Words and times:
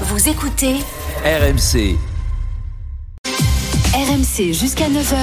Vous 0.00 0.28
écoutez 0.28 0.74
RMC, 1.24 1.96
RMC 3.94 4.52
jusqu'à 4.52 4.88
9h. 4.88 5.16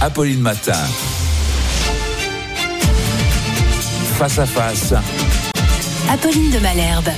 Apolline 0.00 0.40
Matin. 0.40 0.72
Face 4.16 4.38
à 4.38 4.46
face, 4.46 4.94
Apolline 6.10 6.50
de 6.50 6.58
Malherbe. 6.60 7.10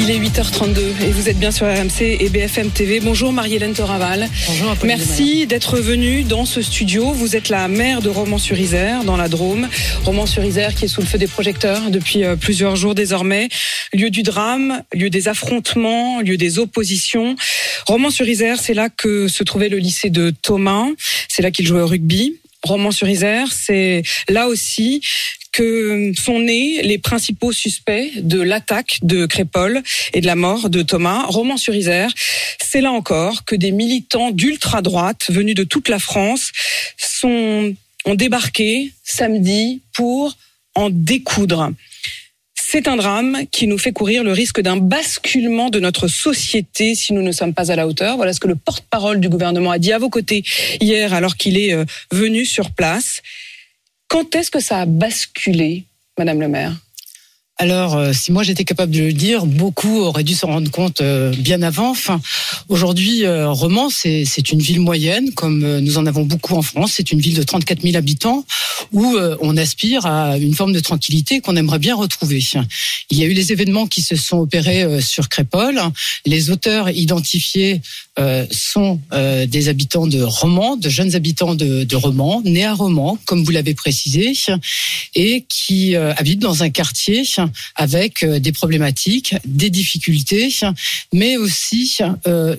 Il 0.00 0.10
est 0.10 0.18
8h32 0.18 1.02
et 1.02 1.10
vous 1.10 1.28
êtes 1.28 1.38
bien 1.38 1.50
sur 1.50 1.66
RMC 1.66 2.00
et 2.00 2.28
BFM 2.28 2.70
TV. 2.70 3.00
Bonjour 3.00 3.32
Marie-Hélène 3.32 3.74
Toraval. 3.74 4.28
Bonjour, 4.46 4.70
Apolline 4.70 4.96
Merci 4.96 5.46
d'être 5.46 5.78
venue 5.78 6.22
dans 6.22 6.44
ce 6.44 6.62
studio. 6.62 7.10
Vous 7.12 7.34
êtes 7.34 7.48
la 7.48 7.66
maire 7.66 8.00
de 8.00 8.08
Romans-sur-Isère, 8.08 9.02
dans 9.04 9.16
la 9.16 9.28
Drôme. 9.28 9.68
Romans-sur-Isère 10.04 10.74
qui 10.74 10.84
est 10.84 10.88
sous 10.88 11.00
le 11.00 11.06
feu 11.06 11.18
des 11.18 11.26
projecteurs 11.26 11.90
depuis 11.90 12.24
euh, 12.24 12.36
plusieurs 12.36 12.76
jours 12.76 12.94
désormais. 12.94 13.48
Lieu 13.92 14.10
du 14.10 14.22
drame, 14.22 14.82
lieu 14.94 15.10
des 15.10 15.26
affrontements, 15.26 16.20
lieu 16.20 16.36
des 16.36 16.58
oppositions. 16.58 17.34
Romans-sur-Isère, 17.86 18.60
c'est 18.60 18.74
là 18.74 18.90
que 18.90 19.26
se 19.26 19.42
trouvait 19.42 19.68
le 19.68 19.78
lycée 19.78 20.10
de 20.10 20.30
Thomas. 20.30 20.86
C'est 21.28 21.42
là 21.42 21.50
qu'il 21.50 21.66
jouait 21.66 21.80
au 21.80 21.86
rugby. 21.86 22.36
Romans-sur-Isère, 22.68 23.52
c'est 23.52 24.02
là 24.28 24.46
aussi 24.48 25.00
que 25.52 26.12
sont 26.16 26.38
nés 26.38 26.82
les 26.82 26.98
principaux 26.98 27.52
suspects 27.52 28.10
de 28.16 28.40
l'attaque 28.40 28.98
de 29.02 29.26
Crépol 29.26 29.82
et 30.12 30.20
de 30.20 30.26
la 30.26 30.36
mort 30.36 30.70
de 30.70 30.82
Thomas. 30.82 31.24
Romans-sur-Isère, 31.26 32.10
c'est 32.62 32.80
là 32.80 32.92
encore 32.92 33.44
que 33.44 33.56
des 33.56 33.72
militants 33.72 34.30
d'ultra-droite 34.30 35.30
venus 35.30 35.54
de 35.54 35.64
toute 35.64 35.88
la 35.88 35.98
France 35.98 36.52
sont, 36.96 37.74
ont 38.04 38.14
débarqué 38.14 38.92
samedi 39.02 39.82
pour 39.94 40.36
en 40.74 40.90
découdre. 40.90 41.72
C'est 42.70 42.86
un 42.86 42.96
drame 42.96 43.46
qui 43.50 43.66
nous 43.66 43.78
fait 43.78 43.92
courir 43.92 44.22
le 44.22 44.32
risque 44.32 44.60
d'un 44.60 44.76
basculement 44.76 45.70
de 45.70 45.80
notre 45.80 46.06
société 46.06 46.94
si 46.94 47.14
nous 47.14 47.22
ne 47.22 47.32
sommes 47.32 47.54
pas 47.54 47.72
à 47.72 47.76
la 47.76 47.86
hauteur. 47.86 48.16
Voilà 48.16 48.34
ce 48.34 48.40
que 48.40 48.46
le 48.46 48.56
porte-parole 48.56 49.20
du 49.20 49.30
gouvernement 49.30 49.70
a 49.70 49.78
dit 49.78 49.90
à 49.90 49.98
vos 49.98 50.10
côtés 50.10 50.44
hier 50.78 51.14
alors 51.14 51.38
qu'il 51.38 51.56
est 51.56 51.72
euh, 51.72 51.86
venu 52.12 52.44
sur 52.44 52.72
place. 52.72 53.22
Quand 54.06 54.34
est-ce 54.34 54.50
que 54.50 54.60
ça 54.60 54.82
a 54.82 54.84
basculé, 54.84 55.84
Madame 56.18 56.42
le 56.42 56.48
maire? 56.48 56.76
Alors, 57.60 57.96
euh, 57.96 58.12
si 58.12 58.30
moi 58.30 58.44
j'étais 58.44 58.64
capable 58.64 58.92
de 58.92 59.00
le 59.00 59.12
dire, 59.12 59.44
beaucoup 59.44 59.98
auraient 59.98 60.22
dû 60.22 60.34
s'en 60.34 60.46
rendre 60.46 60.70
compte 60.70 61.00
euh, 61.00 61.32
bien 61.36 61.60
avant. 61.62 61.90
Enfin, 61.90 62.20
aujourd'hui, 62.68 63.24
euh, 63.24 63.50
Romans, 63.50 63.90
c'est 63.90 64.52
une 64.52 64.60
ville 64.60 64.80
moyenne, 64.80 65.32
comme 65.34 65.80
nous 65.80 65.98
en 65.98 66.06
avons 66.06 66.22
beaucoup 66.22 66.54
en 66.54 66.62
France. 66.62 66.92
C'est 66.94 67.10
une 67.10 67.20
ville 67.20 67.36
de 67.36 67.42
34 67.42 67.82
000 67.82 67.96
habitants 67.96 68.44
où 68.92 69.16
on 69.40 69.56
aspire 69.56 70.06
à 70.06 70.38
une 70.38 70.54
forme 70.54 70.72
de 70.72 70.80
tranquillité 70.80 71.40
qu'on 71.40 71.56
aimerait 71.56 71.80
bien 71.80 71.96
retrouver. 71.96 72.42
Il 73.10 73.18
y 73.18 73.24
a 73.24 73.26
eu 73.26 73.32
les 73.32 73.52
événements 73.52 73.86
qui 73.86 74.02
se 74.02 74.14
sont 74.14 74.38
opérés 74.38 75.00
sur 75.00 75.28
Crépol. 75.28 75.80
Les 76.24 76.50
auteurs 76.50 76.88
identifiés 76.90 77.82
euh, 78.18 78.46
sont 78.50 79.00
euh, 79.12 79.46
des 79.46 79.68
habitants 79.68 80.08
de 80.08 80.20
Romans, 80.22 80.76
de 80.76 80.88
jeunes 80.88 81.14
habitants 81.14 81.54
de, 81.54 81.84
de 81.84 81.96
Romans, 81.96 82.42
nés 82.44 82.64
à 82.64 82.74
Romans, 82.74 83.16
comme 83.26 83.44
vous 83.44 83.52
l'avez 83.52 83.74
précisé, 83.74 84.32
et 85.14 85.44
qui 85.48 85.94
euh, 85.94 86.12
habitent 86.16 86.40
dans 86.40 86.64
un 86.64 86.70
quartier 86.70 87.22
avec 87.76 88.24
des 88.24 88.50
problématiques, 88.50 89.36
des 89.44 89.70
difficultés, 89.70 90.52
mais 91.12 91.36
aussi 91.36 91.98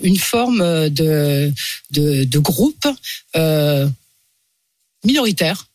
une 0.02 0.16
forme 0.16 0.88
de, 0.88 1.52
de, 1.90 2.24
de 2.24 2.38
groupe 2.38 2.88
minoritaire 5.04 5.66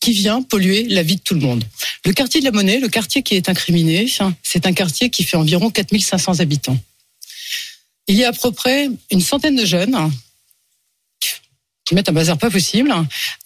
qui 0.00 0.12
vient 0.12 0.42
polluer 0.42 0.84
la 0.84 1.02
vie 1.02 1.16
de 1.16 1.20
tout 1.20 1.34
le 1.34 1.40
monde. 1.40 1.64
Le 2.04 2.12
quartier 2.12 2.40
de 2.40 2.46
la 2.46 2.52
Monnaie, 2.52 2.78
le 2.78 2.88
quartier 2.88 3.22
qui 3.22 3.34
est 3.34 3.48
incriminé, 3.48 4.06
c'est 4.42 4.66
un 4.66 4.72
quartier 4.72 5.10
qui 5.10 5.24
fait 5.24 5.36
environ 5.36 5.70
4500 5.70 6.40
habitants. 6.40 6.78
Il 8.06 8.16
y 8.16 8.24
a 8.24 8.28
à 8.28 8.32
peu 8.32 8.52
près 8.52 8.90
une 9.10 9.20
centaine 9.20 9.56
de 9.56 9.64
jeunes 9.64 10.10
qui 11.84 11.94
mettent 11.94 12.08
un 12.08 12.12
bazar 12.12 12.38
pas 12.38 12.50
possible, 12.50 12.92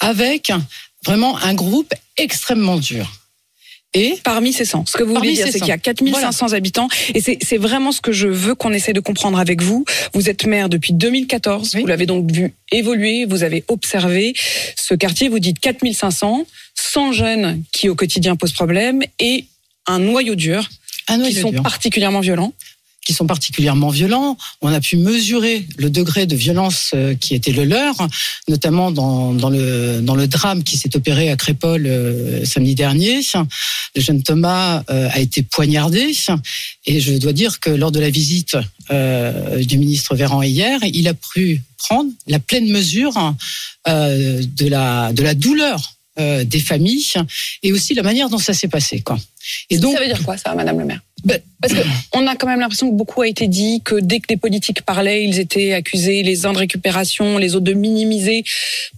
avec 0.00 0.52
vraiment 1.04 1.36
un 1.38 1.54
groupe 1.54 1.92
extrêmement 2.16 2.76
dur. 2.76 3.12
Et 3.94 4.18
Parmi 4.22 4.52
ces 4.52 4.66
100. 4.66 4.84
Ce 4.86 4.96
que 4.98 5.02
vous 5.02 5.14
voulez 5.14 5.32
dire, 5.32 5.46
ces 5.46 5.52
c'est 5.52 5.58
100. 5.60 5.64
qu'il 5.64 5.70
y 5.70 5.74
a 5.74 5.78
4500 5.78 6.52
habitants. 6.52 6.88
Et 7.14 7.20
c'est 7.20 7.56
vraiment 7.56 7.90
ce 7.90 8.02
que 8.02 8.12
je 8.12 8.28
veux 8.28 8.54
qu'on 8.54 8.72
essaie 8.72 8.92
de 8.92 9.00
comprendre 9.00 9.38
avec 9.38 9.62
vous. 9.62 9.84
Vous 10.12 10.28
êtes 10.28 10.44
maire 10.44 10.68
depuis 10.68 10.92
2014. 10.92 11.72
Oui. 11.74 11.80
Vous 11.80 11.86
l'avez 11.86 12.04
donc 12.04 12.30
vu 12.30 12.52
évoluer. 12.70 13.24
Vous 13.24 13.44
avez 13.44 13.64
observé 13.68 14.34
ce 14.76 14.94
quartier. 14.94 15.30
Vous 15.30 15.38
dites 15.38 15.58
4500, 15.58 16.46
100 16.74 17.12
jeunes 17.12 17.62
qui 17.72 17.88
au 17.88 17.94
quotidien 17.94 18.36
posent 18.36 18.52
problème 18.52 19.02
et 19.18 19.46
un 19.86 20.00
noyau 20.00 20.34
dur 20.34 20.68
un 21.08 21.14
qui 21.14 21.20
noyau 21.20 21.40
sont 21.40 21.50
dur. 21.50 21.62
particulièrement 21.62 22.20
violents. 22.20 22.52
Qui 23.08 23.14
sont 23.14 23.26
particulièrement 23.26 23.88
violents. 23.88 24.36
On 24.60 24.68
a 24.68 24.82
pu 24.82 24.98
mesurer 24.98 25.66
le 25.78 25.88
degré 25.88 26.26
de 26.26 26.36
violence 26.36 26.90
euh, 26.92 27.14
qui 27.14 27.34
était 27.34 27.52
le 27.52 27.64
leur, 27.64 27.94
notamment 28.48 28.90
dans, 28.90 29.32
dans, 29.32 29.48
le, 29.48 30.02
dans 30.02 30.14
le 30.14 30.26
drame 30.28 30.62
qui 30.62 30.76
s'est 30.76 30.94
opéré 30.94 31.30
à 31.30 31.36
Crépol 31.36 31.86
euh, 31.86 32.44
samedi 32.44 32.74
dernier. 32.74 33.22
Le 33.96 34.02
jeune 34.02 34.22
Thomas 34.22 34.82
euh, 34.90 35.08
a 35.10 35.20
été 35.20 35.42
poignardé 35.42 36.12
et 36.84 37.00
je 37.00 37.14
dois 37.14 37.32
dire 37.32 37.60
que 37.60 37.70
lors 37.70 37.92
de 37.92 37.98
la 37.98 38.10
visite 38.10 38.58
euh, 38.90 39.64
du 39.64 39.78
ministre 39.78 40.14
Véran 40.14 40.42
hier, 40.42 40.78
il 40.82 41.08
a 41.08 41.14
pu 41.14 41.62
prendre 41.78 42.10
la 42.26 42.40
pleine 42.40 42.68
mesure 42.68 43.14
de, 43.86 44.68
la, 44.68 45.14
de 45.14 45.22
la 45.22 45.32
douleur 45.32 45.94
des 46.18 46.60
familles 46.60 47.14
et 47.62 47.72
aussi 47.72 47.94
la 47.94 48.02
manière 48.02 48.28
dont 48.28 48.38
ça 48.38 48.52
s'est 48.52 48.68
passé. 48.68 49.00
Quoi. 49.00 49.18
Et 49.70 49.78
donc, 49.78 49.94
ça 49.94 50.00
veut 50.02 50.08
dire 50.08 50.22
quoi, 50.24 50.36
ça, 50.36 50.54
Madame 50.54 50.78
le 50.80 50.84
maire? 50.84 51.00
Parce 51.60 51.74
que 51.74 51.80
on 52.12 52.26
a 52.28 52.36
quand 52.36 52.46
même 52.46 52.60
l'impression 52.60 52.88
que 52.88 52.94
beaucoup 52.94 53.22
a 53.22 53.28
été 53.28 53.48
dit, 53.48 53.82
que 53.84 53.96
dès 53.96 54.20
que 54.20 54.26
les 54.30 54.36
politiques 54.36 54.82
parlaient, 54.82 55.24
ils 55.24 55.40
étaient 55.40 55.72
accusés 55.72 56.22
les 56.22 56.46
uns 56.46 56.52
de 56.52 56.58
récupération, 56.58 57.36
les 57.38 57.56
autres 57.56 57.64
de 57.64 57.72
minimiser. 57.72 58.44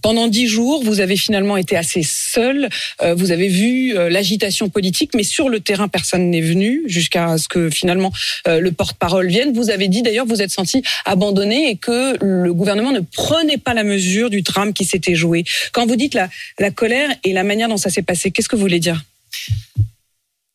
Pendant 0.03 0.27
dix 0.27 0.47
jours, 0.47 0.83
vous 0.83 0.99
avez 0.99 1.17
finalement 1.17 1.57
été 1.57 1.75
assez 1.75 2.03
seul. 2.03 2.69
Euh, 3.01 3.15
vous 3.15 3.31
avez 3.31 3.47
vu 3.47 3.97
euh, 3.97 4.09
l'agitation 4.09 4.69
politique, 4.69 5.11
mais 5.15 5.23
sur 5.23 5.49
le 5.49 5.59
terrain, 5.59 5.87
personne 5.87 6.29
n'est 6.29 6.41
venu 6.41 6.83
jusqu'à 6.85 7.37
ce 7.39 7.47
que 7.47 7.71
finalement 7.71 8.11
euh, 8.47 8.59
le 8.59 8.71
porte-parole 8.71 9.27
vienne. 9.27 9.53
Vous 9.53 9.71
avez 9.71 9.87
dit 9.87 10.03
d'ailleurs, 10.03 10.27
vous 10.27 10.43
êtes 10.43 10.51
senti 10.51 10.83
abandonné 11.05 11.71
et 11.71 11.77
que 11.77 12.23
le 12.23 12.53
gouvernement 12.53 12.91
ne 12.91 12.99
prenait 12.99 13.57
pas 13.57 13.73
la 13.73 13.83
mesure 13.83 14.29
du 14.29 14.43
drame 14.43 14.73
qui 14.73 14.85
s'était 14.85 15.15
joué. 15.15 15.45
Quand 15.71 15.87
vous 15.87 15.95
dites 15.95 16.13
la, 16.13 16.29
la 16.59 16.69
colère 16.69 17.09
et 17.23 17.33
la 17.33 17.43
manière 17.43 17.69
dont 17.69 17.77
ça 17.77 17.89
s'est 17.89 18.03
passé, 18.03 18.29
qu'est-ce 18.29 18.49
que 18.49 18.55
vous 18.55 18.61
voulez 18.61 18.79
dire? 18.79 19.03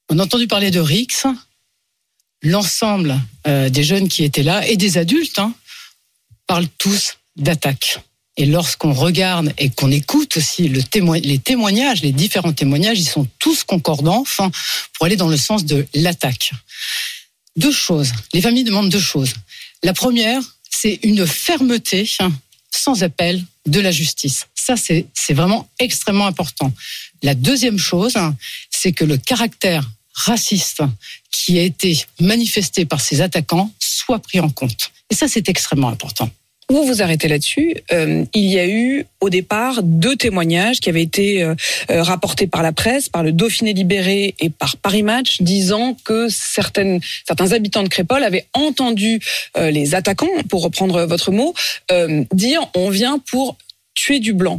On 0.08 0.20
a 0.20 0.22
entendu 0.22 0.46
parler 0.46 0.70
de 0.70 0.78
Rix. 0.78 1.26
L'ensemble 2.42 3.18
euh, 3.46 3.68
des 3.68 3.82
jeunes 3.82 4.08
qui 4.08 4.24
étaient 4.24 4.42
là 4.42 4.66
et 4.66 4.76
des 4.76 4.98
adultes 4.98 5.38
hein, 5.38 5.54
parlent 6.46 6.68
tous 6.78 7.16
d'attaque. 7.36 8.00
Et 8.36 8.44
lorsqu'on 8.44 8.92
regarde 8.92 9.52
et 9.56 9.70
qu'on 9.70 9.90
écoute 9.90 10.36
aussi 10.36 10.68
les 10.68 11.38
témoignages, 11.38 12.02
les 12.02 12.12
différents 12.12 12.52
témoignages, 12.52 13.00
ils 13.00 13.08
sont 13.08 13.26
tous 13.38 13.64
concordants 13.64 14.20
enfin, 14.20 14.50
pour 14.92 15.06
aller 15.06 15.16
dans 15.16 15.28
le 15.28 15.38
sens 15.38 15.64
de 15.64 15.86
l'attaque. 15.94 16.52
Deux 17.56 17.72
choses. 17.72 18.12
Les 18.34 18.42
familles 18.42 18.64
demandent 18.64 18.90
deux 18.90 19.00
choses. 19.00 19.32
La 19.82 19.94
première, 19.94 20.42
c'est 20.70 21.00
une 21.02 21.26
fermeté 21.26 22.10
hein, 22.20 22.30
sans 22.70 23.02
appel 23.02 23.42
de 23.64 23.80
la 23.80 23.90
justice. 23.90 24.46
Ça, 24.54 24.76
c'est 24.76 25.06
c'est 25.14 25.32
vraiment 25.32 25.68
extrêmement 25.78 26.26
important. 26.26 26.72
La 27.22 27.34
deuxième 27.34 27.78
chose, 27.78 28.16
hein, 28.16 28.36
c'est 28.70 28.92
que 28.92 29.04
le 29.04 29.16
caractère 29.16 29.88
raciste 30.16 30.82
qui 31.30 31.58
a 31.58 31.62
été 31.62 32.04
manifesté 32.20 32.84
par 32.84 33.00
ces 33.00 33.20
attaquants 33.20 33.70
soit 33.78 34.18
pris 34.18 34.40
en 34.40 34.48
compte. 34.48 34.90
Et 35.10 35.14
ça, 35.14 35.28
c'est 35.28 35.48
extrêmement 35.48 35.88
important. 35.88 36.28
Vous 36.68 36.84
vous 36.84 37.00
arrêtez 37.00 37.28
là-dessus. 37.28 37.76
Euh, 37.92 38.24
il 38.34 38.46
y 38.46 38.58
a 38.58 38.66
eu 38.66 39.06
au 39.20 39.30
départ 39.30 39.84
deux 39.84 40.16
témoignages 40.16 40.80
qui 40.80 40.88
avaient 40.88 41.02
été 41.02 41.44
euh, 41.44 41.54
euh, 41.92 42.02
rapportés 42.02 42.48
par 42.48 42.64
la 42.64 42.72
presse, 42.72 43.08
par 43.08 43.22
le 43.22 43.30
Dauphiné 43.30 43.72
libéré 43.72 44.34
et 44.40 44.50
par 44.50 44.76
Paris 44.76 45.04
Match, 45.04 45.40
disant 45.42 45.96
que 46.04 46.28
certaines, 46.28 47.00
certains 47.24 47.52
habitants 47.52 47.84
de 47.84 47.88
Crépol 47.88 48.24
avaient 48.24 48.46
entendu 48.52 49.20
les 49.56 49.94
attaquants, 49.94 50.26
pour 50.48 50.62
reprendre 50.62 51.04
votre 51.04 51.30
mot, 51.30 51.54
dire 52.32 52.68
on 52.74 52.90
vient 52.90 53.18
pour 53.18 53.56
tuer 53.94 54.18
du 54.18 54.32
blanc. 54.32 54.58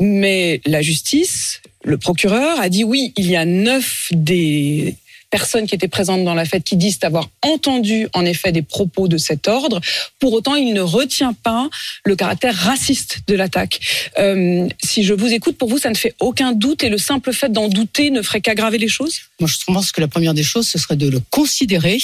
Mais 0.00 0.60
la 0.66 0.82
justice, 0.82 1.60
le 1.84 1.98
procureur 1.98 2.60
a 2.60 2.68
dit 2.68 2.84
oui, 2.84 3.12
il 3.16 3.30
y 3.30 3.36
a 3.36 3.44
neuf 3.44 4.08
des 4.12 4.96
personnes 5.30 5.66
qui 5.66 5.74
étaient 5.74 5.88
présentes 5.88 6.24
dans 6.24 6.34
la 6.34 6.44
fête 6.44 6.64
qui 6.64 6.76
disent 6.76 6.98
avoir 7.02 7.30
entendu 7.42 8.08
en 8.14 8.24
effet 8.24 8.52
des 8.52 8.62
propos 8.62 9.08
de 9.08 9.16
cet 9.16 9.48
ordre. 9.48 9.80
Pour 10.18 10.32
autant, 10.32 10.56
il 10.56 10.74
ne 10.74 10.80
retient 10.80 11.32
pas 11.32 11.70
le 12.04 12.16
caractère 12.16 12.54
raciste 12.54 13.20
de 13.28 13.34
l'attaque. 13.34 13.80
Euh, 14.18 14.68
si 14.82 15.04
je 15.04 15.14
vous 15.14 15.32
écoute, 15.32 15.56
pour 15.56 15.68
vous, 15.68 15.78
ça 15.78 15.88
ne 15.88 15.94
fait 15.94 16.14
aucun 16.20 16.52
doute 16.52 16.82
et 16.82 16.88
le 16.88 16.98
simple 16.98 17.32
fait 17.32 17.50
d'en 17.50 17.68
douter 17.68 18.10
ne 18.10 18.22
ferait 18.22 18.40
qu'aggraver 18.40 18.78
les 18.78 18.88
choses? 18.88 19.20
Moi, 19.38 19.48
je 19.48 19.56
pense 19.64 19.92
que 19.92 20.00
la 20.00 20.08
première 20.08 20.34
des 20.34 20.42
choses, 20.42 20.68
ce 20.68 20.78
serait 20.78 20.96
de 20.96 21.08
le 21.08 21.20
considérer. 21.30 21.98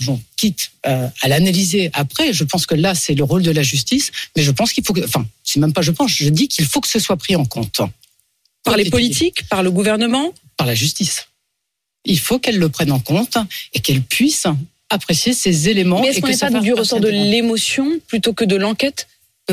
Bon, 0.00 0.20
quitte 0.36 0.70
euh, 0.86 1.08
à 1.22 1.28
l'analyser 1.28 1.90
après, 1.92 2.32
je 2.32 2.44
pense 2.44 2.66
que 2.66 2.74
là, 2.74 2.94
c'est 2.94 3.14
le 3.14 3.24
rôle 3.24 3.42
de 3.42 3.50
la 3.50 3.62
justice, 3.62 4.12
mais 4.36 4.42
je 4.42 4.50
pense 4.52 4.72
qu'il 4.72 4.84
faut 4.84 4.92
que, 4.92 5.04
enfin, 5.04 5.26
c'est 5.42 5.58
même 5.58 5.72
pas 5.72 5.82
je 5.82 5.90
pense, 5.90 6.12
je 6.12 6.28
dis 6.28 6.46
qu'il 6.46 6.66
faut 6.66 6.80
que 6.80 6.88
ce 6.88 7.00
soit 7.00 7.16
pris 7.16 7.34
en 7.34 7.44
compte. 7.44 7.80
Par 8.64 8.76
les 8.76 8.90
politiques, 8.90 9.48
par 9.48 9.62
le 9.62 9.70
gouvernement 9.70 10.32
Par 10.56 10.66
la 10.66 10.74
justice. 10.74 11.28
Il 12.04 12.18
faut 12.18 12.38
qu'elle 12.38 12.58
le 12.58 12.68
prenne 12.68 12.92
en 12.92 13.00
compte 13.00 13.36
et 13.72 13.80
qu'elle 13.80 14.02
puisse 14.02 14.46
apprécier 14.90 15.34
ces 15.34 15.68
éléments. 15.68 16.00
Mais 16.00 16.08
est-ce 16.08 16.20
qu'on 16.20 16.28
que 16.28 16.32
n'est 16.32 16.38
ça 16.38 16.50
pas 16.50 16.60
du 16.60 16.72
ressort 16.72 17.00
de 17.00 17.08
l'émotion 17.08 17.98
plutôt 18.06 18.32
que 18.32 18.44
de 18.44 18.56
l'enquête? 18.56 19.08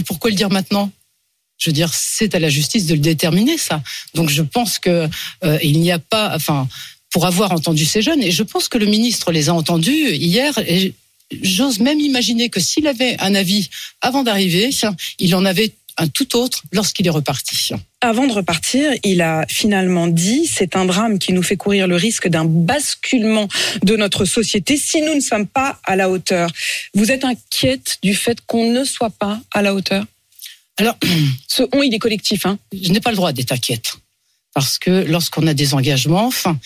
Pourquoi 0.06 0.30
le 0.30 0.36
dire 0.36 0.50
maintenant? 0.50 0.92
Je 1.58 1.70
veux 1.70 1.74
dire, 1.74 1.94
c'est 1.94 2.36
à 2.36 2.40
la 2.40 2.50
justice 2.50 2.86
de 2.86 2.94
le 2.94 3.00
déterminer, 3.00 3.58
ça. 3.58 3.82
Donc 4.14 4.30
je 4.30 4.42
pense 4.42 4.78
que 4.80 5.10
euh, 5.44 5.58
il 5.64 5.80
n'y 5.80 5.92
a 5.92 6.00
pas, 6.00 6.36
enfin, 6.36 6.68
pour 7.12 7.26
avoir 7.26 7.52
entendu 7.52 7.86
ces 7.86 8.02
jeunes, 8.02 8.22
et 8.22 8.32
je 8.32 8.44
pense 8.44 8.68
que 8.68 8.78
le 8.78 8.86
ministre 8.86 9.32
les 9.32 9.48
a 9.48 9.54
entendus 9.54 10.16
hier. 10.16 10.58
Et 10.68 10.94
j'ose 11.42 11.80
même 11.80 12.00
imaginer 12.00 12.50
que 12.50 12.60
s'il 12.60 12.88
avait 12.88 13.16
un 13.20 13.36
avis 13.36 13.70
avant 14.02 14.24
d'arriver, 14.24 14.70
il 15.20 15.36
en 15.36 15.46
avait 15.46 15.72
un 15.98 16.08
tout 16.08 16.36
autre 16.36 16.64
lorsqu'il 16.72 17.08
est 17.08 17.12
reparti. 17.12 17.72
Avant 18.02 18.28
de 18.28 18.34
repartir, 18.34 18.92
il 19.04 19.22
a 19.22 19.46
finalement 19.48 20.08
dit 20.08 20.46
c'est 20.46 20.76
un 20.76 20.86
drame 20.86 21.20
qui 21.20 21.34
nous 21.34 21.44
fait 21.44 21.58
courir 21.58 21.88
le 21.88 21.96
risque 21.96 22.28
d'un 22.28 22.46
basculement 22.46 23.48
de 23.84 23.96
notre 23.96 24.26
société 24.26 24.78
si 24.78 25.02
nous 25.02 25.16
ne 25.16 25.22
sommes 25.22 25.48
pas 25.48 25.80
à 25.84 25.96
la 25.96 26.10
hauteur. 26.10 26.52
Vous 26.94 27.12
êtes 27.12 27.24
inquiète 27.24 27.98
du 28.04 28.14
fait 28.14 28.40
qu'on 28.46 28.72
ne 28.72 28.84
soit 28.84 29.10
pas 29.10 29.40
à 29.54 29.62
la 29.62 29.74
hauteur? 29.74 30.06
Alors, 30.78 30.98
Ce 31.48 31.64
on, 31.74 31.84
il 31.84 31.94
est 31.94 32.00
collectif. 32.00 32.46
Hein 32.46 32.60
je 32.74 32.92
n'ai 32.92 33.00
pas 33.00 33.12
le 33.12 33.16
droit 33.16 33.32
d'être 33.32 33.52
inquiète. 33.52 33.94
Parce 34.54 34.78
que 34.78 34.90
lorsqu'on 34.90 35.48
a 35.48 35.54
des 35.54 35.74
engagements, 35.74 36.28
enfin, 36.28 36.58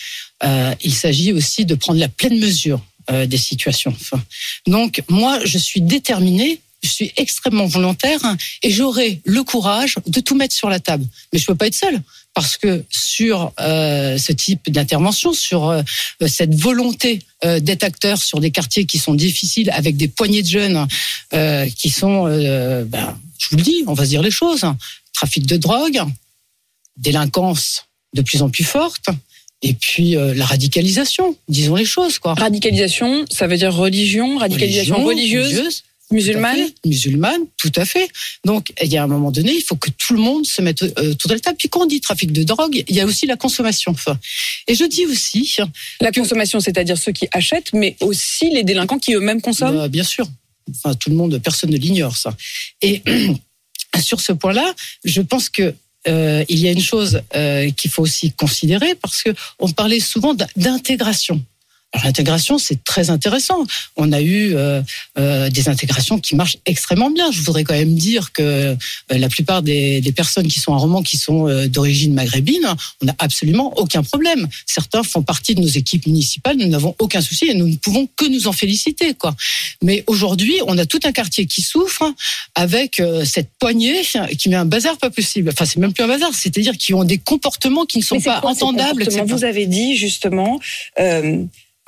euh, 0.44 0.74
il 0.82 0.94
s'agit 0.94 1.32
aussi 1.32 1.64
de 1.64 1.74
prendre 1.74 1.98
la 1.98 2.08
pleine 2.08 2.38
mesure 2.38 2.80
euh, 3.10 3.26
des 3.26 3.36
situations. 3.36 3.92
Enfin, 4.00 4.22
donc, 4.66 5.02
moi, 5.08 5.40
je 5.44 5.58
suis 5.58 5.80
déterminée, 5.80 6.60
je 6.82 6.88
suis 6.88 7.12
extrêmement 7.16 7.66
volontaire 7.66 8.20
et 8.62 8.70
j'aurai 8.70 9.20
le 9.24 9.42
courage 9.42 9.96
de 10.06 10.20
tout 10.20 10.34
mettre 10.34 10.54
sur 10.54 10.68
la 10.68 10.80
table. 10.80 11.04
Mais 11.32 11.38
je 11.38 11.46
peux 11.46 11.54
pas 11.54 11.66
être 11.66 11.74
seule. 11.74 12.00
Parce 12.32 12.56
que 12.56 12.84
sur 12.90 13.52
euh, 13.58 14.16
ce 14.16 14.32
type 14.32 14.70
d'intervention, 14.70 15.32
sur 15.32 15.68
euh, 15.68 15.82
cette 16.28 16.54
volonté 16.54 17.18
euh, 17.44 17.58
d'être 17.58 17.82
acteur 17.82 18.22
sur 18.22 18.38
des 18.38 18.52
quartiers 18.52 18.86
qui 18.86 18.98
sont 18.98 19.14
difficiles, 19.14 19.68
avec 19.70 19.96
des 19.96 20.06
poignées 20.06 20.42
de 20.42 20.48
jeunes 20.48 20.86
euh, 21.34 21.68
qui 21.76 21.90
sont, 21.90 22.28
euh, 22.28 22.84
ben, 22.84 23.18
je 23.38 23.48
vous 23.50 23.56
le 23.56 23.62
dis, 23.62 23.82
on 23.88 23.94
va 23.94 24.04
se 24.04 24.10
dire 24.10 24.22
les 24.22 24.30
choses, 24.30 24.62
hein, 24.62 24.78
trafic 25.12 25.44
de 25.44 25.56
drogue, 25.56 26.00
délinquance 26.96 27.86
de 28.14 28.22
plus 28.22 28.42
en 28.42 28.48
plus 28.48 28.64
forte, 28.64 29.06
et 29.62 29.74
puis 29.74 30.16
euh, 30.16 30.32
la 30.34 30.44
radicalisation, 30.46 31.36
disons 31.48 31.74
les 31.74 31.84
choses 31.84 32.18
quoi. 32.18 32.34
Radicalisation, 32.34 33.26
ça 33.30 33.46
veut 33.46 33.56
dire 33.56 33.74
religion, 33.74 34.38
radicalisation 34.38 35.04
Religion, 35.04 35.40
religieuse, 35.42 35.82
musulmane. 36.10 36.68
musulmane, 36.84 37.42
tout 37.56 37.72
à 37.76 37.84
fait. 37.84 38.08
Donc, 38.44 38.72
il 38.82 38.92
y 38.92 38.96
a 38.96 39.02
un 39.02 39.06
moment 39.06 39.30
donné, 39.30 39.52
il 39.54 39.62
faut 39.62 39.76
que 39.76 39.90
tout 39.90 40.14
le 40.14 40.20
monde 40.20 40.46
se 40.46 40.62
mette 40.62 40.82
euh, 40.82 41.12
autour 41.12 41.28
de 41.28 41.34
la 41.34 41.40
table. 41.40 41.56
Puis 41.58 41.68
quand 41.68 41.82
on 41.82 41.86
dit 41.86 42.00
trafic 42.00 42.32
de 42.32 42.42
drogue, 42.42 42.84
il 42.88 42.94
y 42.94 43.00
a 43.00 43.06
aussi 43.06 43.26
la 43.26 43.36
consommation. 43.36 43.94
Et 44.66 44.74
je 44.74 44.84
dis 44.84 45.06
aussi, 45.06 45.56
La 46.00 46.12
consommation, 46.12 46.60
c'est-à-dire 46.60 46.98
ceux 46.98 47.12
qui 47.12 47.28
achètent, 47.32 47.72
mais 47.72 47.96
aussi 48.00 48.50
les 48.50 48.64
délinquants 48.64 48.98
qui 48.98 49.14
eux-mêmes 49.14 49.40
consomment. 49.40 49.76
bah, 49.76 49.88
bien 49.88 50.04
sûr, 50.04 50.26
enfin, 50.70 50.94
tout 50.94 51.10
le 51.10 51.16
monde, 51.16 51.38
personne 51.42 51.70
ne 51.70 51.76
l'ignore 51.76 52.16
ça. 52.16 52.36
Et 52.82 53.02
sur 54.02 54.20
ce 54.20 54.32
point-là, 54.32 54.74
je 55.04 55.20
pense 55.20 55.48
que 55.48 55.74
euh, 56.08 56.44
il 56.48 56.58
y 56.58 56.68
a 56.68 56.70
une 56.70 56.80
chose 56.80 57.20
euh, 57.34 57.70
qu'il 57.70 57.90
faut 57.90 58.02
aussi 58.02 58.32
considérer 58.32 58.94
parce 58.94 59.22
que 59.22 59.30
on 59.58 59.68
parlait 59.68 60.00
souvent 60.00 60.34
d'intégration. 60.56 61.42
Alors 61.92 62.06
l'intégration, 62.06 62.58
c'est 62.58 62.84
très 62.84 63.10
intéressant. 63.10 63.64
On 63.96 64.12
a 64.12 64.20
eu 64.20 64.54
euh, 64.54 64.80
euh, 65.18 65.50
des 65.50 65.68
intégrations 65.68 66.20
qui 66.20 66.36
marchent 66.36 66.58
extrêmement 66.64 67.10
bien. 67.10 67.32
Je 67.32 67.40
voudrais 67.40 67.64
quand 67.64 67.74
même 67.74 67.96
dire 67.96 68.32
que 68.32 68.42
euh, 68.42 68.76
la 69.08 69.28
plupart 69.28 69.62
des, 69.62 70.00
des 70.00 70.12
personnes 70.12 70.46
qui 70.46 70.60
sont 70.60 70.72
à 70.72 70.76
Romans, 70.76 71.02
qui 71.02 71.16
sont 71.16 71.48
euh, 71.48 71.66
d'origine 71.66 72.14
maghrébine, 72.14 72.74
on 73.02 73.06
n'a 73.06 73.14
absolument 73.18 73.76
aucun 73.76 74.04
problème. 74.04 74.46
Certains 74.66 75.02
font 75.02 75.22
partie 75.22 75.56
de 75.56 75.60
nos 75.60 75.68
équipes 75.68 76.06
municipales, 76.06 76.56
nous 76.56 76.68
n'avons 76.68 76.94
aucun 77.00 77.20
souci 77.20 77.46
et 77.46 77.54
nous 77.54 77.66
ne 77.66 77.76
pouvons 77.76 78.08
que 78.16 78.24
nous 78.26 78.46
en 78.46 78.52
féliciter. 78.52 79.14
Quoi. 79.14 79.34
Mais 79.82 80.04
aujourd'hui, 80.06 80.60
on 80.66 80.78
a 80.78 80.86
tout 80.86 81.00
un 81.04 81.12
quartier 81.12 81.46
qui 81.46 81.62
souffre 81.62 82.04
avec 82.54 83.00
euh, 83.00 83.24
cette 83.24 83.50
poignée 83.58 84.02
qui 84.38 84.48
met 84.48 84.56
un 84.56 84.64
bazar 84.64 84.96
pas 84.96 85.10
possible. 85.10 85.50
Enfin, 85.52 85.64
c'est 85.64 85.78
même 85.78 85.92
plus 85.92 86.04
un 86.04 86.08
bazar, 86.08 86.32
c'est-à-dire 86.34 86.76
qui 86.76 86.94
ont 86.94 87.04
des 87.04 87.18
comportements 87.18 87.84
qui 87.84 87.98
ne 87.98 88.04
sont 88.04 88.16
Mais 88.16 88.22
pas 88.22 88.40
quoi 88.40 88.50
entendables. 88.50 89.08
Vous 89.26 89.44
avez 89.44 89.66
dit 89.66 89.96
justement, 89.96 90.60
euh, 90.98 91.44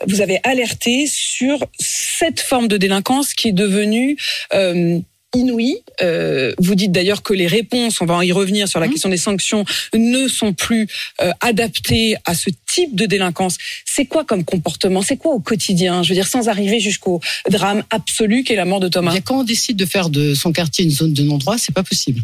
vous 0.07 0.21
avez 0.21 0.41
alerté 0.45 1.07
sur 1.09 1.59
cette 1.79 2.41
forme 2.41 2.69
de 2.69 2.77
délinquance 2.77 3.35
qui 3.35 3.49
est 3.49 3.53
devenue 3.53 4.17
euh, 4.55 4.99
inouïe. 5.35 5.79
Euh, 6.03 6.53
vous 6.59 6.75
dites 6.75 6.93
d'ailleurs 6.93 7.23
que 7.23 7.33
les 7.33 7.47
réponses, 7.47 8.01
on 8.03 8.05
va 8.07 8.23
y 8.25 8.33
revenir 8.33 8.69
sur 8.69 8.81
la 8.81 8.87
Mhm. 8.87 8.93
question 8.93 9.09
des 9.09 9.17
sanctions, 9.17 9.65
ne 9.95 10.29
sont 10.29 10.53
plus 10.53 10.87
euh, 11.23 11.31
adaptées 11.41 12.17
à 12.27 12.35
ce 12.35 12.51
type 12.71 12.95
de 12.95 13.07
délinquance. 13.07 13.57
C'est 13.87 14.05
quoi 14.05 14.25
comme 14.25 14.45
comportement? 14.45 15.01
C'est 15.03 15.17
quoi 15.17 15.33
au 15.33 15.41
quotidien? 15.41 16.03
Je 16.03 16.11
veux 16.11 16.15
dire, 16.15 16.27
sans 16.27 16.49
arriver 16.49 16.81
jusqu'au 16.81 17.21
drame 17.49 17.83
absolu 17.91 18.45
qu'est 18.45 18.57
la 18.57 18.67
mort 18.67 18.81
de 18.81 18.89
Eh 18.89 18.91
Thomas. 18.91 19.13
bien, 19.13 19.21
quand 19.23 19.41
on 19.41 19.45
décide 19.45 19.77
de 19.77 19.87
faire 19.87 20.11
de 20.11 20.35
son 20.35 20.53
quartier 20.53 20.85
une 20.85 20.91
zone 20.91 21.15
de 21.15 21.23
non-droit, 21.23 21.57
c'est 21.59 21.75
pas 21.75 21.83
possible. 21.83 22.21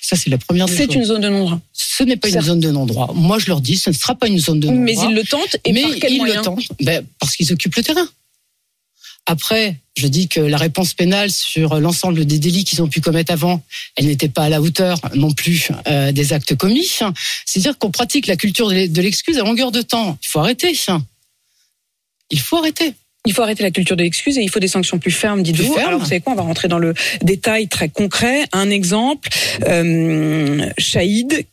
Ça, 0.00 0.16
c'est 0.16 0.30
la 0.30 0.38
première 0.38 0.68
C'est 0.68 0.94
une 0.94 1.04
zone 1.04 1.20
de 1.20 1.28
non-droit. 1.28 1.60
Ce 1.72 2.04
n'est 2.04 2.16
pas 2.16 2.28
une 2.28 2.40
zone 2.40 2.60
de 2.60 2.70
non-droit. 2.70 3.12
Moi, 3.14 3.38
je 3.38 3.46
leur 3.46 3.60
dis, 3.60 3.76
ce 3.76 3.90
ne 3.90 3.94
sera 3.94 4.14
pas 4.14 4.28
une 4.28 4.38
zone 4.38 4.60
de 4.60 4.68
non-droit. 4.68 4.84
Mais 4.84 4.94
ils 4.94 5.14
le 5.14 5.24
tentent 5.24 5.56
et 5.64 5.72
mais 5.72 5.82
par 5.82 5.90
quel 6.00 6.12
ils 6.12 6.18
moyen 6.18 6.36
le 6.36 6.42
tentent 6.42 6.68
ben, 6.80 7.04
parce 7.18 7.36
qu'ils 7.36 7.52
occupent 7.52 7.74
le 7.74 7.82
terrain. 7.82 8.08
Après, 9.26 9.76
je 9.94 10.06
dis 10.06 10.26
que 10.28 10.40
la 10.40 10.56
réponse 10.56 10.94
pénale 10.94 11.30
sur 11.30 11.78
l'ensemble 11.80 12.24
des 12.24 12.38
délits 12.38 12.64
qu'ils 12.64 12.80
ont 12.80 12.88
pu 12.88 13.02
commettre 13.02 13.30
avant, 13.30 13.62
elle 13.96 14.06
n'était 14.06 14.30
pas 14.30 14.44
à 14.44 14.48
la 14.48 14.62
hauteur 14.62 14.98
non 15.14 15.32
plus 15.32 15.68
euh, 15.86 16.12
des 16.12 16.32
actes 16.32 16.54
commis. 16.56 16.88
C'est-à-dire 17.44 17.76
qu'on 17.76 17.90
pratique 17.90 18.26
la 18.26 18.36
culture 18.36 18.70
de 18.70 19.02
l'excuse 19.02 19.36
à 19.36 19.42
longueur 19.42 19.70
de 19.70 19.82
temps. 19.82 20.16
Il 20.22 20.28
faut 20.28 20.38
arrêter. 20.38 20.74
Il 22.30 22.40
faut 22.40 22.56
arrêter. 22.56 22.94
Il 23.26 23.34
faut 23.34 23.42
arrêter 23.42 23.62
la 23.62 23.70
culture 23.70 23.96
de 23.96 24.02
l'excuse 24.02 24.38
et 24.38 24.42
il 24.42 24.50
faut 24.50 24.60
des 24.60 24.68
sanctions 24.68 24.98
plus 24.98 25.10
fermes, 25.10 25.42
dites-vous. 25.42 25.76
Alors, 25.76 25.98
vous 26.00 26.06
savez 26.06 26.20
quoi 26.20 26.32
On 26.32 26.36
va 26.36 26.42
rentrer 26.42 26.68
dans 26.68 26.78
le 26.78 26.94
détail 27.22 27.68
très 27.68 27.88
concret. 27.88 28.44
Un 28.52 28.70
exemple, 28.70 29.28
euh, 29.66 30.70
Chaïd, 30.78 31.44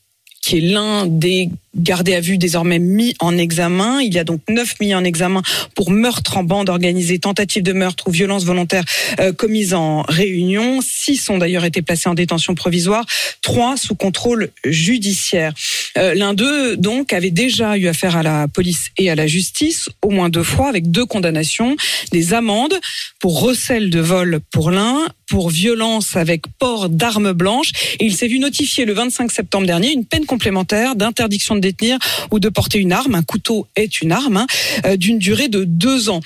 qui 0.42 0.58
est 0.58 0.62
l'un 0.62 1.06
des 1.08 1.50
gardés 1.76 2.16
à 2.16 2.20
vue 2.20 2.38
désormais 2.38 2.80
mis 2.80 3.16
en 3.20 3.38
examen. 3.38 4.02
Il 4.02 4.14
y 4.14 4.20
a 4.20 4.24
donc 4.24 4.42
neuf 4.50 4.76
mis 4.80 4.94
en 4.96 5.04
examen 5.04 5.42
pour 5.76 5.92
meurtre 5.92 6.38
en 6.38 6.44
bande 6.44 6.70
organisée, 6.70 7.20
tentative 7.20 7.64
de 7.64 7.74
meurtre 7.74 8.08
ou 8.08 8.12
violence 8.12 8.46
volontaire 8.46 8.84
euh, 9.20 9.34
commise 9.34 9.74
en 9.74 10.04
réunion. 10.04 10.80
Six 10.82 11.30
ont 11.30 11.38
d'ailleurs 11.38 11.66
été 11.66 11.82
placés 11.82 12.10
en 12.10 12.14
détention 12.14 12.56
provisoire, 12.56 13.06
trois 13.42 13.78
sous 13.78 13.96
contrôle 13.96 14.50
judiciaire. 14.64 15.54
Euh, 15.98 16.14
L'un 16.14 16.34
d'eux, 16.34 16.78
donc, 16.78 17.14
avait 17.14 17.32
déjà 17.32 17.78
eu 17.78 17.88
affaire 17.88 18.16
à 18.16 18.24
la 18.24 18.48
police 18.48 18.92
et 18.98 19.10
à 19.10 19.16
la 19.16 19.28
justice, 19.28 19.90
au 20.02 20.10
moins 20.10 20.30
deux 20.30 20.44
fois, 20.44 20.70
avec 20.70 20.92
deux 20.92 21.06
condamnations, 21.06 21.76
des 22.12 22.34
amendes 22.34 22.76
pour 23.20 23.42
recel 23.42 23.90
de 23.90 24.00
vol 24.00 24.40
pour 24.52 24.72
l'un, 24.72 25.08
pour 25.28 25.50
violence 25.50 26.16
avec 26.16 26.44
port 26.60 26.90
d'armes 26.90 27.34
blanches. 27.34 27.72
Et 28.00 28.06
il 28.06 28.16
s'est 28.16 28.28
vu 28.28 28.40
notifier 28.40 28.86
le 28.86 28.94
25 28.94 29.32
septembre 29.32 29.68
dernier 29.68 29.92
une 29.92 30.06
peine 30.06 30.26
complémentaire 30.26 30.96
d'interdiction 30.96 31.56
de 31.56 31.62
détenir 31.66 32.00
ou 32.32 32.40
de 32.40 32.50
porter 32.50 32.80
une 32.80 32.94
arme. 32.94 33.16
Un 33.16 33.24
couteau 33.24 33.68
est 33.76 34.02
une 34.02 34.12
arme, 34.12 34.38
hein, 34.38 34.48
euh, 34.86 34.98
d'une 34.98 35.20
durée 35.20 35.48
de 35.48 35.64
deux 35.64 36.10
ans 36.10 36.22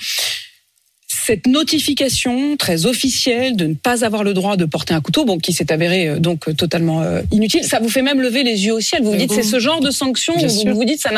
cette 1.30 1.46
notification 1.46 2.56
très 2.56 2.86
officielle 2.86 3.56
de 3.56 3.66
ne 3.66 3.74
pas 3.74 4.04
avoir 4.04 4.24
le 4.24 4.34
droit 4.34 4.56
de 4.56 4.64
porter 4.64 4.94
un 4.94 5.00
couteau, 5.00 5.24
bon, 5.24 5.38
qui 5.38 5.52
s'est 5.52 5.70
avérée 5.72 6.08
euh, 6.08 6.18
donc 6.18 6.48
euh, 6.48 6.54
totalement 6.54 7.02
euh, 7.02 7.22
inutile, 7.30 7.64
ça 7.64 7.78
vous 7.78 7.88
fait 7.88 8.02
même 8.02 8.20
lever 8.20 8.42
les 8.42 8.64
yeux 8.64 8.74
au 8.74 8.80
ciel. 8.80 9.02
Vous 9.02 9.10
vous 9.10 9.16
Mais 9.16 9.26
dites, 9.26 9.32
c'est 9.32 9.42
ce 9.42 9.58
genre 9.58 9.80
de 9.80 9.90
sanction 9.90 10.34
où 10.36 10.48
vous 10.48 10.74
vous 10.74 10.84
dites, 10.84 11.00
ça, 11.00 11.10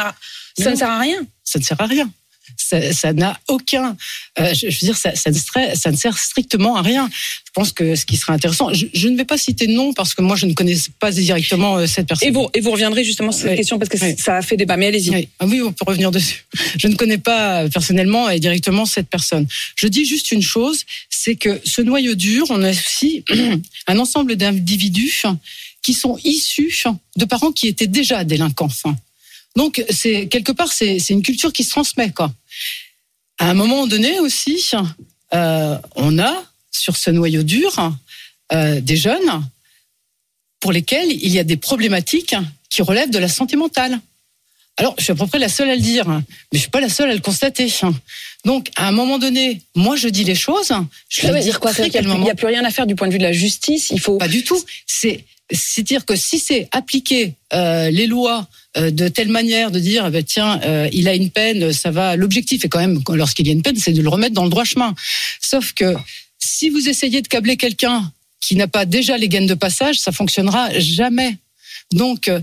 ça 0.59 0.71
ne 0.71 0.76
sert 0.76 0.91
à 0.91 0.99
rien. 0.99 1.19
Ça 1.45 1.59
ne 1.59 1.64
sert 1.64 1.81
à 1.81 1.87
rien. 1.87 2.11
Ça 2.56 3.12
n'a 3.12 3.38
aucun. 3.49 3.97
euh, 4.38 4.54
je, 4.54 4.71
je 4.71 4.80
veux 4.80 4.87
dire, 4.87 4.97
ça, 4.97 5.14
ça, 5.14 5.30
ne 5.30 5.37
sert, 5.37 5.76
ça 5.76 5.90
ne 5.90 5.97
sert 5.97 6.16
strictement 6.18 6.76
à 6.76 6.82
rien. 6.82 7.09
Je 7.12 7.50
pense 7.54 7.73
que 7.73 7.94
ce 7.97 8.06
qui 8.06 8.16
serait 8.16 8.32
intéressant. 8.32 8.73
Je, 8.73 8.87
je 8.94 9.09
ne 9.09 9.16
vais 9.16 9.25
pas 9.25 9.37
citer 9.37 9.66
de 9.66 9.73
nom 9.73 9.92
parce 9.92 10.14
que 10.14 10.23
moi, 10.23 10.37
je 10.37 10.47
ne 10.47 10.54
connais 10.54 10.76
pas 10.99 11.11
directement 11.11 11.76
euh, 11.76 11.87
cette 11.87 12.06
personne. 12.06 12.28
Et 12.28 12.30
vous, 12.30 12.49
et 12.54 12.61
vous 12.61 12.71
reviendrez 12.71 13.04
justement 13.04 13.30
sur 13.32 13.42
cette 13.42 13.50
Oui. 13.50 13.56
question 13.56 13.78
parce 13.78 13.88
que 13.90 13.99
Oui. 14.02 14.14
ça 14.18 14.37
a 14.37 14.42
fait 14.42 14.56
débat. 14.56 14.76
Mais 14.76 14.87
allez-y. 14.87 15.11
Oui. 15.11 15.28
Ah 15.38 15.47
oui, 15.47 15.61
on 15.62 15.73
peut 15.73 15.85
revenir 15.87 16.11
dessus. 16.11 16.44
Je 16.78 16.88
ne 16.88 16.94
connais 16.94 17.18
pas 17.18 17.62
euh, 17.64 17.68
personnellement 17.68 18.30
et 18.30 18.40
directement 18.40 18.87
cette 18.87 19.09
personne. 19.09 19.47
Je 19.76 19.87
dis 19.87 20.04
juste 20.06 20.32
une 20.32 20.42
chose, 20.42 20.85
c'est 21.11 21.35
que 21.37 21.61
ce 21.64 21.82
noyau 21.82 22.14
dur, 22.14 22.47
on 22.50 22.62
a 22.62 22.71
aussi 22.71 23.25
un 23.87 23.99
ensemble 23.99 24.37
d'individus 24.37 25.23
qui 25.82 25.94
sont 25.94 26.16
issus 26.25 26.85
de 27.16 27.25
parents 27.25 27.52
qui 27.52 27.66
étaient 27.68 27.87
déjà 27.88 28.25
délinquants. 28.25 28.68
Donc, 29.56 29.85
c'est 29.90 30.28
quelque 30.28 30.52
part, 30.52 30.73
c'est 30.73 30.99
une 31.11 31.23
culture 31.23 31.52
qui 31.52 31.64
se 31.64 31.71
transmet, 31.71 32.11
quoi. 32.11 32.32
À 33.38 33.50
un 33.50 33.54
moment 33.54 33.87
donné 33.87 34.21
aussi, 34.21 34.71
euh, 35.35 35.78
on 35.97 36.18
a 36.18 36.44
sur 36.71 36.97
ce 36.97 37.11
noyau 37.11 37.42
dur 37.42 37.92
euh, 38.52 38.80
des 38.80 38.97
jeunes 38.97 39.44
pour 40.61 40.73
lesquels 40.73 41.11
il 41.11 41.28
y 41.28 41.38
a 41.38 41.44
des 41.44 41.56
problématiques 41.56 42.35
qui 42.71 42.82
relèvent 42.82 43.11
de 43.11 43.18
la 43.18 43.28
santé 43.28 43.56
mentale. 43.56 43.99
Alors, 44.78 44.94
je 44.97 45.04
suis 45.04 45.12
à 45.12 45.16
peu 45.16 45.26
près 45.26 45.38
la 45.38 45.50
seule 45.50 45.68
à 45.68 45.75
le 45.75 45.82
dire, 45.82 46.09
mais 46.09 46.23
je 46.54 46.59
suis 46.59 46.71
pas 46.71 46.80
la 46.80 46.88
seule 46.88 47.11
à 47.11 47.14
le 47.14 47.21
constater. 47.21 47.68
Donc, 48.44 48.71
à 48.76 48.88
un 48.88 48.92
moment 48.92 49.18
donné, 49.18 49.61
moi, 49.75 49.97
je 49.97 50.09
dis 50.09 50.25
les 50.25 50.35
choses. 50.35 50.73
Je 51.09 51.26
veut 51.26 51.38
dis 51.38 51.44
dire 51.44 51.61
quoi 51.61 51.75
qu'il 51.75 51.90
n'y 51.90 52.30
a, 52.30 52.35
plus 52.35 52.47
rien 52.47 52.64
à 52.64 52.71
faire 52.71 52.87
du 52.87 52.94
point 52.94 53.06
de 53.06 53.12
vue 53.12 53.18
de 53.18 53.25
la 53.25 53.32
justice. 53.32 53.90
Il 53.90 54.00
faut. 54.00 54.16
Pas 54.16 54.28
du 54.28 54.44
tout. 54.44 54.61
C'est 54.87 55.25
dire 55.78 56.06
que 56.06 56.16
si 56.16 56.38
c'est 56.38 56.68
appliquer 56.73 57.35
euh, 57.52 57.90
les 57.90 58.06
lois 58.06 58.47
de 58.76 59.09
telle 59.09 59.29
manière 59.29 59.71
de 59.71 59.79
dire 59.79 60.11
ben, 60.11 60.23
tiens 60.23 60.61
euh, 60.64 60.88
il 60.93 61.09
a 61.09 61.14
une 61.14 61.31
peine 61.31 61.73
ça 61.73 61.91
va 61.91 62.17
l'objectif 62.17 62.64
est 62.64 62.69
quand 62.69 62.81
même 62.81 63.00
lorsqu'il 63.11 63.47
y 63.47 63.50
a 63.50 63.52
une 63.52 63.62
peine 63.62 63.76
c'est 63.76 63.93
de 63.93 64.00
le 64.00 64.09
remettre 64.09 64.35
dans 64.35 64.45
le 64.45 64.50
droit 64.50 64.64
chemin 64.64 64.95
sauf 65.41 65.73
que 65.73 65.95
si 66.38 66.71
vous 66.71 66.88
essayez 66.88 67.21
de 67.21 67.29
câbler 67.29 67.57
quelqu'un 67.57 68.11
qui 68.41 68.57
n'a 68.57 68.69
pas 68.69 68.87
déjà 68.87 69.19
les 69.19 69.29
gaines 69.29 69.47
de 69.47 69.55
passage 69.55 70.00
ça 70.00 70.11
fonctionnera 70.11 70.71
jamais 70.79 71.37
donc 71.93 72.29
euh, 72.29 72.41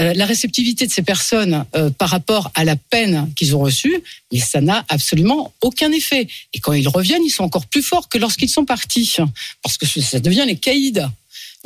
euh, 0.00 0.14
la 0.14 0.24
réceptivité 0.24 0.86
de 0.86 0.92
ces 0.92 1.02
personnes 1.02 1.66
euh, 1.74 1.90
par 1.90 2.08
rapport 2.08 2.50
à 2.54 2.64
la 2.64 2.76
peine 2.76 3.30
qu'ils 3.36 3.54
ont 3.54 3.60
reçue, 3.60 4.02
mais 4.32 4.38
ça 4.38 4.62
n'a 4.62 4.86
absolument 4.88 5.52
aucun 5.60 5.92
effet. 5.92 6.28
Et 6.54 6.60
quand 6.60 6.72
ils 6.72 6.88
reviennent, 6.88 7.24
ils 7.26 7.30
sont 7.30 7.44
encore 7.44 7.66
plus 7.66 7.82
forts 7.82 8.08
que 8.08 8.16
lorsqu'ils 8.16 8.48
sont 8.48 8.64
partis, 8.64 9.16
parce 9.62 9.76
que 9.76 9.84
ça 9.84 10.18
devient 10.18 10.44
les 10.46 10.56
caïds. 10.56 11.02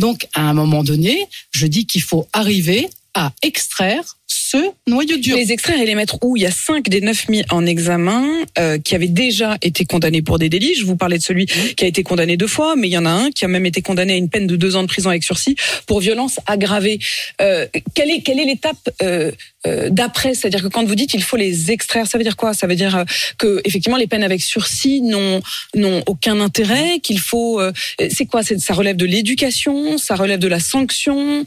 Donc, 0.00 0.26
à 0.34 0.40
un 0.40 0.54
moment 0.54 0.82
donné, 0.82 1.28
je 1.52 1.68
dis 1.68 1.86
qu'il 1.86 2.02
faut 2.02 2.28
arriver 2.32 2.88
à 3.16 3.32
extraire 3.42 4.04
ce 4.28 4.58
noyau 4.86 5.16
dur. 5.16 5.36
Les 5.36 5.50
extraire 5.50 5.80
et 5.80 5.86
les 5.86 5.94
mettre 5.94 6.18
où? 6.22 6.36
Il 6.36 6.42
y 6.42 6.46
a 6.46 6.50
cinq 6.50 6.88
des 6.88 7.00
neuf 7.00 7.28
mis 7.28 7.42
en 7.50 7.64
examen 7.64 8.44
euh, 8.58 8.78
qui 8.78 8.94
avaient 8.94 9.08
déjà 9.08 9.56
été 9.62 9.84
condamnés 9.86 10.20
pour 10.20 10.38
des 10.38 10.48
délits. 10.48 10.74
Je 10.74 10.84
vous 10.84 10.96
parlais 10.96 11.16
de 11.16 11.22
celui 11.22 11.46
qui 11.46 11.84
a 11.84 11.88
été 11.88 12.02
condamné 12.02 12.36
deux 12.36 12.46
fois, 12.46 12.76
mais 12.76 12.88
il 12.88 12.92
y 12.92 12.98
en 12.98 13.06
a 13.06 13.10
un 13.10 13.30
qui 13.30 13.44
a 13.44 13.48
même 13.48 13.64
été 13.64 13.80
condamné 13.80 14.12
à 14.12 14.16
une 14.16 14.28
peine 14.28 14.46
de 14.46 14.56
deux 14.56 14.76
ans 14.76 14.82
de 14.82 14.88
prison 14.88 15.08
avec 15.10 15.24
sursis 15.24 15.56
pour 15.86 16.00
violence 16.00 16.38
aggravée. 16.46 16.98
Euh, 17.40 17.66
quelle 17.94 18.10
est 18.10 18.20
quelle 18.20 18.38
est 18.38 18.44
l'étape 18.44 18.90
euh, 19.02 19.32
euh, 19.66 19.88
d'après? 19.90 20.34
C'est-à-dire 20.34 20.62
que 20.62 20.68
quand 20.68 20.84
vous 20.84 20.94
dites 20.94 21.14
il 21.14 21.22
faut 21.22 21.38
les 21.38 21.70
extraire, 21.70 22.06
ça 22.06 22.18
veut 22.18 22.24
dire 22.24 22.36
quoi? 22.36 22.52
Ça 22.52 22.66
veut 22.66 22.76
dire 22.76 22.94
euh, 22.96 23.04
que 23.38 23.62
effectivement 23.64 23.96
les 23.96 24.06
peines 24.06 24.24
avec 24.24 24.42
sursis 24.42 25.00
n'ont 25.00 25.40
n'ont 25.74 26.02
aucun 26.06 26.40
intérêt. 26.40 27.00
Qu'il 27.02 27.20
faut 27.20 27.58
euh, 27.60 27.72
c'est 28.10 28.26
quoi? 28.26 28.42
Ça 28.42 28.74
relève 28.74 28.96
de 28.96 29.06
l'éducation, 29.06 29.96
ça 29.96 30.14
relève 30.14 30.40
de 30.40 30.48
la 30.48 30.60
sanction? 30.60 31.46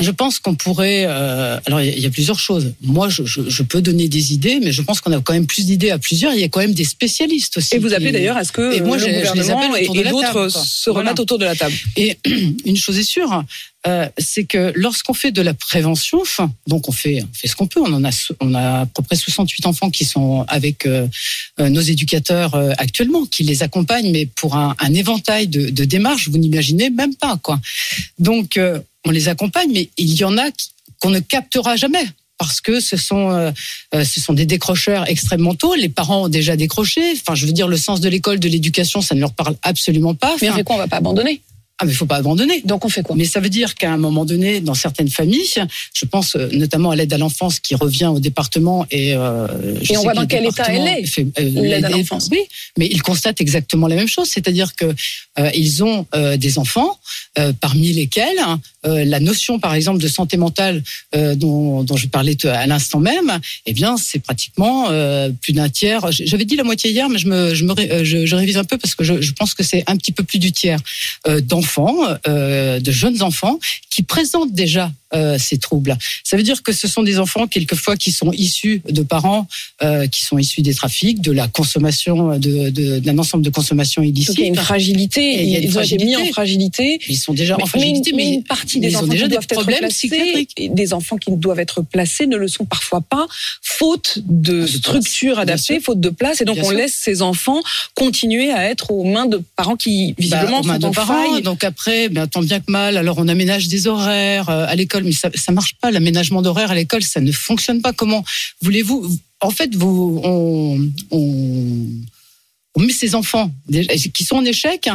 Je 0.00 0.10
pense 0.10 0.40
qu'on 0.40 0.56
pourrait. 0.56 1.04
euh, 1.06 1.56
alors, 1.66 1.80
il 1.80 1.86
y 1.86 1.90
a- 1.90 1.94
il 1.96 2.00
y 2.02 2.06
a 2.06 2.10
plusieurs 2.10 2.40
choses. 2.40 2.74
Moi, 2.82 3.08
je, 3.08 3.24
je, 3.24 3.48
je 3.48 3.62
peux 3.62 3.80
donner 3.80 4.08
des 4.08 4.32
idées, 4.34 4.58
mais 4.60 4.72
je 4.72 4.82
pense 4.82 5.00
qu'on 5.00 5.12
a 5.12 5.20
quand 5.20 5.32
même 5.32 5.46
plus 5.46 5.66
d'idées 5.66 5.90
à 5.92 5.98
plusieurs. 6.00 6.34
Il 6.34 6.40
y 6.40 6.44
a 6.44 6.48
quand 6.48 6.58
même 6.58 6.74
des 6.74 6.84
spécialistes 6.84 7.58
aussi. 7.58 7.76
Et 7.76 7.78
vous 7.78 7.94
appelez 7.94 8.10
d'ailleurs 8.10 8.36
à 8.36 8.42
ce 8.42 8.50
que 8.50 8.74
Et 8.74 8.80
moi, 8.80 8.98
je- 8.98 9.06
le 9.06 9.12
gouvernement 9.18 9.76
et, 9.76 9.84
et 9.84 10.04
d'autres 10.10 10.48
se 10.48 10.90
remettent 10.90 11.04
Voilà. 11.04 11.20
autour 11.20 11.38
de 11.38 11.44
la 11.44 11.54
table. 11.54 11.74
Et 11.96 12.18
une 12.64 12.76
chose 12.76 12.98
est 12.98 13.04
sûre, 13.04 13.44
euh, 13.86 14.08
c'est 14.18 14.42
que 14.44 14.72
lorsqu'on 14.74 15.14
fait 15.14 15.30
de 15.30 15.42
la 15.42 15.54
prévention, 15.54 16.20
enfin, 16.22 16.50
donc 16.66 16.88
on 16.88 16.92
fait, 16.92 17.22
on 17.22 17.28
fait 17.32 17.46
ce 17.46 17.54
qu'on 17.54 17.68
peut. 17.68 17.80
On 17.80 17.92
en 17.92 18.02
a, 18.04 18.10
on 18.40 18.52
a 18.54 18.80
à 18.80 18.86
peu 18.86 19.02
près 19.04 19.14
68 19.14 19.66
enfants 19.66 19.90
qui 19.90 20.04
sont 20.04 20.44
avec 20.48 20.86
euh, 20.86 21.06
euh, 21.60 21.68
nos 21.68 21.82
éducateurs 21.82 22.56
euh, 22.56 22.72
actuellement, 22.78 23.26
qui 23.26 23.44
les 23.44 23.62
accompagnent, 23.62 24.10
mais 24.10 24.26
pour 24.26 24.56
un, 24.56 24.74
un 24.80 24.92
éventail 24.94 25.46
de, 25.46 25.70
de 25.70 25.84
démarches, 25.84 26.28
vous 26.28 26.38
n'imaginez 26.38 26.90
même 26.90 27.14
pas 27.14 27.36
quoi. 27.40 27.60
Donc 28.18 28.56
euh, 28.56 28.80
on 29.04 29.10
les 29.10 29.28
accompagne, 29.28 29.70
mais 29.72 29.90
il 29.96 30.14
y 30.14 30.24
en 30.24 30.36
a 30.38 30.44
qu'on 31.00 31.10
ne 31.10 31.20
captera 31.20 31.76
jamais. 31.76 32.04
Parce 32.36 32.60
que 32.60 32.80
ce 32.80 32.96
sont, 32.96 33.30
euh, 33.30 33.52
euh, 33.94 34.04
ce 34.04 34.20
sont 34.20 34.32
des 34.32 34.44
décrocheurs 34.44 35.08
extrêmement 35.08 35.54
tôt. 35.54 35.74
Les 35.74 35.88
parents 35.88 36.24
ont 36.24 36.28
déjà 36.28 36.56
décroché. 36.56 37.00
Enfin, 37.12 37.34
je 37.34 37.46
veux 37.46 37.52
dire, 37.52 37.68
le 37.68 37.76
sens 37.76 38.00
de 38.00 38.08
l'école, 38.08 38.40
de 38.40 38.48
l'éducation, 38.48 39.00
ça 39.00 39.14
ne 39.14 39.20
leur 39.20 39.32
parle 39.32 39.54
absolument 39.62 40.14
pas. 40.14 40.34
Mais 40.42 40.50
Enfin, 40.50 40.62
quoi? 40.64 40.76
On 40.76 40.78
va 40.78 40.88
pas 40.88 40.96
abandonner? 40.96 41.42
Ah, 41.78 41.84
mais 41.84 41.92
il 41.92 41.94
faut 41.96 42.06
pas 42.06 42.16
abandonner. 42.16 42.62
Donc 42.64 42.84
on 42.84 42.88
fait 42.88 43.02
quoi? 43.02 43.16
Mais 43.16 43.24
ça 43.24 43.40
veut 43.40 43.48
dire 43.48 43.74
qu'à 43.74 43.92
un 43.92 43.96
moment 43.96 44.24
donné, 44.24 44.60
dans 44.60 44.74
certaines 44.74 45.08
familles, 45.08 45.54
je 45.92 46.04
pense 46.04 46.36
euh, 46.36 46.48
notamment 46.52 46.90
à 46.92 46.96
l'aide 46.96 47.12
à 47.12 47.18
l'enfance 47.18 47.58
qui 47.60 47.74
revient 47.74 48.06
au 48.06 48.20
département 48.20 48.86
et, 48.90 49.14
euh, 49.14 49.48
je 49.82 49.92
Et 49.92 49.96
on 49.96 50.00
sais 50.00 50.04
voit 50.04 50.12
que 50.12 50.16
dans 50.18 50.26
quel 50.26 50.46
état 50.46 50.66
elle 50.68 50.86
est, 50.86 51.06
fait, 51.06 51.26
euh, 51.38 51.42
l'aide 51.62 51.84
à 51.84 51.88
l'enfance. 51.88 52.28
Oui, 52.30 52.40
mais 52.78 52.86
ils 52.90 53.02
constatent 53.02 53.40
exactement 53.40 53.88
la 53.88 53.96
même 53.96 54.08
chose, 54.08 54.28
c'est-à-dire 54.28 54.74
que 54.76 54.86
euh, 55.38 55.50
ils 55.54 55.82
ont 55.82 56.06
des 56.36 56.58
enfants 56.58 56.98
parmi 57.60 57.92
lesquels 57.92 58.38
la 58.84 59.20
notion, 59.20 59.58
par 59.58 59.74
exemple, 59.74 60.00
de 60.00 60.06
santé 60.08 60.36
mentale 60.36 60.82
dont, 61.12 61.82
dont 61.82 61.96
je 61.96 62.06
parlais 62.06 62.36
à 62.46 62.66
l'instant 62.66 63.00
même, 63.00 63.40
eh 63.66 63.72
bien, 63.72 63.96
c'est 63.96 64.20
pratiquement 64.20 64.88
plus 65.40 65.52
d'un 65.52 65.68
tiers. 65.68 66.10
J'avais 66.12 66.44
dit 66.44 66.56
la 66.56 66.64
moitié 66.64 66.90
hier, 66.90 67.08
mais 67.08 67.18
je 67.18 67.26
me, 67.28 67.54
je 67.54 67.64
me, 67.64 67.72
ré- 67.72 68.04
je, 68.04 68.26
je 68.26 68.36
révise 68.36 68.56
un 68.56 68.64
peu 68.64 68.78
parce 68.78 68.94
que 68.94 69.02
je, 69.02 69.20
je 69.20 69.32
pense 69.32 69.54
que 69.54 69.62
c'est 69.62 69.82
un 69.86 69.96
petit 69.96 70.12
peu 70.12 70.22
plus 70.22 70.38
du 70.38 70.52
tiers 70.52 70.78
euh, 71.26 71.40
d'enfants, 71.64 71.96
euh, 72.28 72.80
de 72.80 72.90
jeunes 72.92 73.22
enfants 73.22 73.58
qui 73.90 74.02
présentent 74.02 74.52
déjà 74.52 74.92
euh, 75.14 75.38
ces 75.38 75.58
troubles. 75.58 75.96
Ça 76.24 76.36
veut 76.36 76.42
dire 76.42 76.62
que 76.62 76.72
ce 76.72 76.88
sont 76.88 77.02
des 77.04 77.18
enfants 77.20 77.46
quelquefois 77.46 77.96
qui 77.96 78.10
sont 78.10 78.32
issus 78.32 78.82
de 78.88 79.02
parents 79.02 79.46
euh, 79.82 80.06
qui 80.08 80.22
sont 80.24 80.38
issus 80.38 80.62
des 80.62 80.74
trafics, 80.74 81.20
de 81.22 81.30
la 81.32 81.46
consommation 81.48 82.36
de 82.38 82.70
de- 82.70 82.98
d'un 82.98 83.18
ensemble 83.18 83.44
de 83.44 83.50
consommations 83.50 84.02
Donc 84.02 84.12
il 84.16 84.40
y 84.40 84.44
a 84.44 84.46
une 84.46 84.56
fragilité, 84.56 85.20
Et 85.22 85.42
il 85.44 85.50
y 85.50 85.56
a 85.56 85.58
une 85.60 85.64
ils 85.64 85.78
ont 85.78 85.82
été 85.82 86.04
mis 86.04 86.16
en 86.16 86.24
fragilité. 86.26 86.98
Ils 87.08 87.16
sont 87.16 87.32
déjà 87.32 87.56
Mais, 87.56 87.62
en 87.62 87.66
fragilité, 87.66 88.12
mais, 88.12 88.24
mais, 88.24 88.34
une 88.34 88.42
partie 88.44 88.80
des 88.80 88.96
enfants 88.96 89.06
déjà 89.06 89.24
qui 89.24 89.28
des 89.30 89.34
doivent 89.36 89.46
être 89.50 89.64
placés, 89.78 90.48
et 90.56 90.68
des 90.68 90.92
enfants 90.92 91.16
qui 91.16 91.30
doivent 91.30 91.60
être 91.60 91.82
placés 91.82 92.26
ne 92.26 92.36
le 92.36 92.48
sont 92.48 92.64
parfois 92.64 93.00
pas, 93.00 93.26
faute 93.62 94.18
de 94.26 94.66
place, 94.66 95.38
adaptées, 95.38 95.74
bien 95.74 95.80
faute 95.80 96.00
de 96.00 96.08
place, 96.10 96.40
et 96.40 96.44
donc 96.44 96.56
Bien 96.56 96.64
on 96.64 96.68
sûr. 96.70 96.78
laisse 96.78 96.94
ces 96.94 97.22
enfants 97.22 97.60
continuer 97.94 98.50
à 98.52 98.68
être 98.68 98.90
aux 98.90 99.04
mains 99.04 99.26
de 99.26 99.40
parents 99.56 99.76
qui 99.76 100.14
visiblement 100.18 100.60
Bah, 100.62 100.62
aux 100.62 100.66
mains 100.66 100.80
sont 100.80 100.86
en 100.86 100.92
faille. 100.92 101.42
Donc 101.54 101.62
après, 101.62 102.08
ben, 102.08 102.26
tant 102.26 102.42
bien 102.42 102.58
que 102.58 102.68
mal, 102.68 102.96
alors 102.96 103.18
on 103.18 103.28
aménage 103.28 103.68
des 103.68 103.86
horaires 103.86 104.48
euh, 104.48 104.66
à 104.66 104.74
l'école, 104.74 105.04
mais 105.04 105.12
ça, 105.12 105.30
ça 105.36 105.52
marche 105.52 105.76
pas. 105.80 105.92
L'aménagement 105.92 106.42
d'horaires 106.42 106.72
à 106.72 106.74
l'école, 106.74 107.04
ça 107.04 107.20
ne 107.20 107.30
fonctionne 107.30 107.80
pas. 107.80 107.92
Comment 107.92 108.24
voulez-vous 108.60 109.16
En 109.40 109.50
fait, 109.50 109.72
vous, 109.76 110.20
on, 110.24 110.80
on, 111.12 112.80
met 112.80 112.92
ces 112.92 113.14
enfants 113.14 113.52
qui 114.12 114.24
sont 114.24 114.34
en 114.34 114.44
échec. 114.44 114.88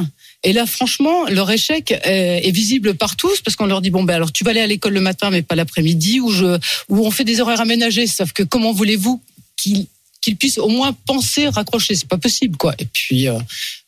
Et 0.44 0.52
là, 0.52 0.66
franchement, 0.66 1.30
leur 1.30 1.50
échec 1.50 1.92
est, 1.92 2.46
est 2.46 2.52
visible 2.52 2.94
par 2.94 3.16
tous 3.16 3.40
parce 3.40 3.56
qu'on 3.56 3.66
leur 3.66 3.80
dit 3.80 3.90
bon 3.90 4.04
ben 4.04 4.16
alors 4.16 4.34
tu 4.34 4.44
vas 4.44 4.52
aller 4.52 4.60
à 4.60 4.68
l'école 4.68 4.94
le 4.94 5.00
matin 5.00 5.30
mais 5.30 5.42
pas 5.42 5.56
l'après-midi 5.56 6.20
ou 6.20 6.30
je 6.30 6.60
ou 6.90 7.06
on 7.06 7.12
fait 7.12 7.24
des 7.24 7.40
horaires 7.40 7.62
aménagés. 7.62 8.06
Sauf 8.06 8.34
que 8.34 8.44
comment 8.44 8.74
voulez-vous 8.74 9.24
qu'ils 9.56 9.88
qu'ils 10.22 10.38
puissent 10.38 10.58
au 10.58 10.68
moins 10.68 10.94
penser 10.94 11.48
raccrocher 11.48 11.96
C'est 11.96 12.08
pas 12.08 12.18
possible 12.18 12.58
quoi. 12.58 12.74
Et 12.80 12.86
puis 12.86 13.28
euh, 13.28 13.38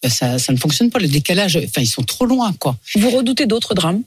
ben, 0.02 0.10
ça, 0.10 0.40
ça 0.40 0.54
ne 0.54 0.58
fonctionne 0.58 0.90
pas. 0.90 1.00
Le 1.00 1.08
décalage, 1.08 1.58
enfin 1.58 1.82
ils 1.82 1.88
sont 1.88 2.04
trop 2.04 2.26
loin 2.26 2.54
quoi. 2.54 2.78
Vous 2.96 3.10
redoutez 3.10 3.46
d'autres 3.46 3.74
drames? 3.74 4.04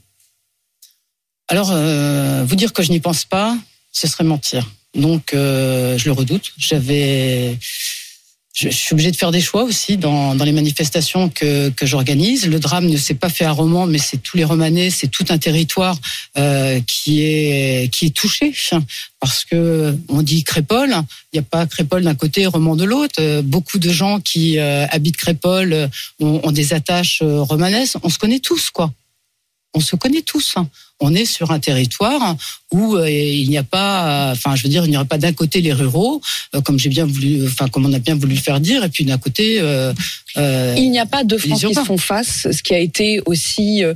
Alors 1.49 1.71
euh, 1.73 2.45
vous 2.47 2.57
dire 2.57 2.73
que 2.73 2.83
je 2.83 2.90
n'y 2.90 3.00
pense 3.00 3.25
pas, 3.25 3.57
ce 3.93 4.07
serait 4.07 4.25
mentir. 4.25 4.71
Donc 4.95 5.35
euh, 5.35 5.99
je 5.99 6.07
le 6.07 6.12
redoute. 6.12 6.52
J'avais 6.57 7.59
je, 8.54 8.68
suis 8.68 8.94
obligé 8.94 9.11
de 9.11 9.16
faire 9.16 9.32
des 9.32 9.40
choix 9.40 9.64
aussi 9.64 9.96
dans, 9.96 10.37
dans 10.37 10.44
les 10.44 10.52
manifestations 10.52 11.28
que, 11.28 11.70
que 11.70 11.87
j'organise. 11.87 12.46
Le 12.46 12.61
drame 12.61 12.87
ne 12.87 12.96
s'est 12.96 13.14
pas 13.14 13.28
fait 13.28 13.44
à 13.44 13.50
Romans, 13.50 13.87
mais 13.87 13.99
c'est 13.99 14.18
tous 14.18 14.37
les 14.37 14.44
Romanais, 14.44 14.90
c'est 14.90 15.08
tout 15.08 15.25
un 15.28 15.38
territoire 15.38 15.99
euh, 16.38 16.80
qui 16.87 17.23
est 17.23 17.92
qui 17.92 18.06
est 18.06 18.14
touché 18.14 18.54
parce 19.20 19.44
que 19.44 19.99
on 20.08 20.23
dit 20.23 20.44
Crépole, 20.44 20.94
il 21.32 21.37
n'y 21.37 21.40
a 21.40 21.42
pas 21.42 21.66
Crépole 21.66 22.04
d'un 22.04 22.14
côté, 22.14 22.46
Romans 22.46 22.76
de 22.76 22.84
l'autre. 22.84 23.16
Euh, 23.18 23.42
beaucoup 23.42 23.78
de 23.78 23.90
gens 23.90 24.20
qui 24.20 24.58
euh, 24.58 24.87
habitent 24.90 25.16
Crépole 25.16 25.73
euh, 25.73 25.88
ont, 26.20 26.40
ont 26.44 26.52
des 26.52 26.75
attaches 26.75 27.20
euh, 27.23 27.42
romanesques. 27.42 27.96
On 28.02 28.08
se 28.08 28.18
connaît 28.18 28.38
tous, 28.38 28.70
quoi. 28.70 28.92
On 29.75 29.80
se 29.80 29.96
connaît 29.96 30.23
tous. 30.23 30.54
On 31.04 31.14
est 31.14 31.26
sur 31.26 31.50
un 31.50 31.61
territoire 31.61 32.37
où 32.73 32.96
euh, 32.96 33.08
il 33.11 33.49
n'y 33.50 33.58
a 33.58 33.62
pas, 33.62 34.30
enfin, 34.32 34.56
je 34.56 34.62
veux 34.62 34.68
dire, 34.70 34.84
il 34.87 34.90
n'y 34.90 34.96
aurait 34.96 35.04
pas 35.04 35.18
d'un 35.18 35.32
côté 35.32 35.61
les 35.61 35.73
ruraux, 35.73 36.20
euh, 36.54 36.61
comme 36.62 36.78
j'ai 36.78 36.88
bien 36.88 37.04
voulu, 37.04 37.46
enfin, 37.46 37.68
comme 37.68 37.84
on 37.84 37.92
a 37.92 37.99
bien 37.99 38.14
voulu 38.14 38.34
le 38.34 38.40
faire 38.40 38.58
dire, 38.58 38.82
et 38.84 38.88
puis 38.88 39.04
d'un 39.04 39.18
côté. 39.18 39.58
euh, 39.61 39.92
Il 40.76 40.90
n'y 40.90 40.99
a 40.99 41.06
pas 41.06 41.23
deux 41.23 41.38
France 41.38 41.61
qui 41.64 41.75
se 41.75 41.84
font 41.84 41.99
face, 41.99 42.49
ce 42.50 42.62
qui 42.62 42.75
a 42.75 42.78
été 42.78 43.20
aussi 43.26 43.84
euh, 43.84 43.94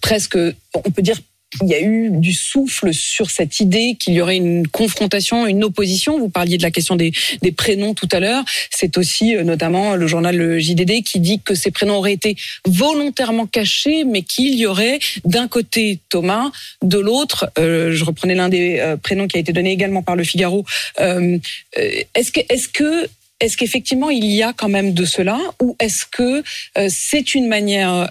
presque, 0.00 0.38
on 0.74 0.90
peut 0.90 1.02
dire, 1.02 1.18
il 1.62 1.68
y 1.68 1.74
a 1.74 1.80
eu 1.80 2.10
du 2.10 2.32
souffle 2.32 2.92
sur 2.92 3.30
cette 3.30 3.60
idée 3.60 3.96
qu'il 3.98 4.14
y 4.14 4.20
aurait 4.20 4.36
une 4.36 4.66
confrontation, 4.66 5.46
une 5.46 5.64
opposition. 5.64 6.18
Vous 6.18 6.28
parliez 6.28 6.58
de 6.58 6.62
la 6.62 6.70
question 6.70 6.96
des, 6.96 7.12
prénoms 7.56 7.94
tout 7.94 8.08
à 8.12 8.20
l'heure. 8.20 8.44
C'est 8.70 8.98
aussi 8.98 9.36
euh, 9.36 9.44
notamment 9.44 9.94
le 9.94 10.06
journal 10.06 10.58
JDD 10.58 11.02
qui 11.04 11.20
dit 11.20 11.40
que 11.40 11.54
ces 11.54 11.70
prénoms 11.70 11.98
auraient 11.98 12.12
été 12.12 12.36
volontairement 12.66 13.46
cachés, 13.46 14.04
mais 14.04 14.22
qu'il 14.22 14.54
y 14.54 14.66
aurait 14.66 14.98
d'un 15.24 15.48
côté 15.48 16.00
Thomas, 16.08 16.50
de 16.82 16.98
l'autre, 16.98 17.50
euh, 17.58 17.92
je 17.92 18.04
reprenais 18.04 18.34
l'un 18.34 18.48
des 18.48 18.78
euh, 18.80 18.96
prénoms 18.96 19.28
qui 19.28 19.36
a 19.36 19.40
été 19.40 19.52
donné 19.52 19.70
également 19.70 20.02
par 20.02 20.16
le 20.16 20.24
Figaro. 20.24 20.64
Est-ce 20.98 22.32
que, 22.32 22.40
est-ce 22.48 22.68
que 22.68 23.08
est-ce 23.40 23.56
qu'effectivement 23.56 24.10
il 24.10 24.24
y 24.24 24.42
a 24.42 24.52
quand 24.52 24.68
même 24.68 24.94
de 24.94 25.04
cela 25.04 25.38
ou 25.60 25.76
est-ce 25.78 26.04
que 26.06 26.42
euh, 26.78 26.88
c'est 26.88 27.34
une 27.34 27.48
manière 27.48 28.10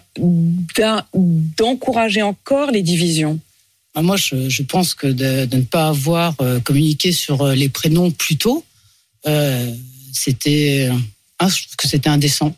d'encourager 1.58 2.22
encore 2.22 2.72
les 2.72 2.82
divisions? 2.82 3.40
Ah, 3.96 4.02
Moi, 4.02 4.18
je, 4.18 4.64
pense 4.64 4.94
que 4.96 5.08
de, 5.08 5.56
ne 5.56 5.62
pas 5.62 5.90
avoir 5.90 6.36
euh, 6.42 6.60
communiqué 6.60 7.12
sur 7.12 7.44
euh, 7.44 7.56
les 7.56 7.70
prénoms 7.70 8.10
plus 8.12 8.38
tôt, 8.38 8.66
c'était, 10.12 10.90
que 11.78 11.88
c'était 11.88 12.10
indécent. 12.10 12.56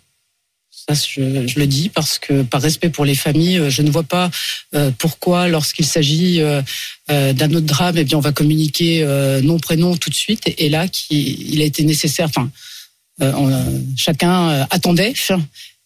Ça, 0.87 0.93
je, 0.93 1.47
je, 1.47 1.59
le 1.59 1.65
dis 1.65 1.89
parce 1.89 2.19
que 2.19 2.43
par 2.43 2.61
respect 2.61 2.89
pour 2.89 3.05
les 3.05 3.15
familles, 3.15 3.59
je 3.69 3.81
ne 3.81 3.89
vois 3.89 4.03
pas 4.03 4.29
euh, 4.75 4.91
pourquoi, 4.99 5.47
lorsqu'il 5.47 5.85
s'agit 5.85 6.41
euh, 6.41 6.61
euh, 7.09 7.33
d'un 7.33 7.51
autre 7.53 7.65
drame, 7.65 7.95
eh 7.97 8.03
bien, 8.03 8.19
on 8.19 8.21
va 8.21 8.31
communiquer 8.31 9.01
euh, 9.01 9.41
nom 9.41 9.57
prénom 9.57 9.97
tout 9.97 10.11
de 10.11 10.15
suite. 10.15 10.47
Et, 10.47 10.65
et 10.65 10.69
là, 10.69 10.87
qui, 10.87 11.47
il 11.51 11.59
a 11.61 11.65
été 11.65 11.83
nécessaire. 11.83 12.27
Enfin, 12.27 12.51
euh, 13.21 13.31
on, 13.35 13.83
chacun 13.97 14.67
attendait. 14.69 15.13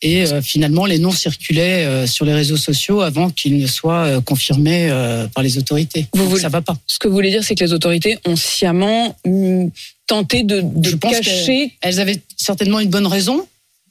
Et 0.01 0.25
finalement, 0.41 0.85
les 0.85 0.97
noms 0.97 1.11
circulaient 1.11 2.07
sur 2.07 2.23
les 2.23 2.33
réseaux 2.33 2.55
sociaux 2.55 3.01
avant 3.01 3.29
qu'ils 3.29 3.57
ne 3.57 3.67
soient 3.67 4.21
confirmés 4.21 4.89
par 5.33 5.43
les 5.43 5.57
autorités. 5.57 6.07
Vous 6.13 6.21
Donc, 6.21 6.29
voulez- 6.29 6.41
ça 6.41 6.47
va 6.49 6.61
pas. 6.61 6.77
Ce 6.87 6.99
que 6.99 7.09
vous 7.09 7.13
voulez 7.13 7.31
dire, 7.31 7.43
c'est 7.43 7.55
que 7.55 7.63
les 7.65 7.73
autorités 7.73 8.17
ont 8.25 8.37
sciemment 8.37 9.17
hum, 9.25 9.69
tenté 10.07 10.43
de, 10.43 10.61
de 10.61 10.89
Je 10.89 10.95
pense 10.95 11.11
cacher. 11.19 11.73
Elles 11.81 11.99
avaient 11.99 12.21
certainement 12.37 12.79
une 12.79 12.89
bonne 12.89 13.07
raison, 13.07 13.45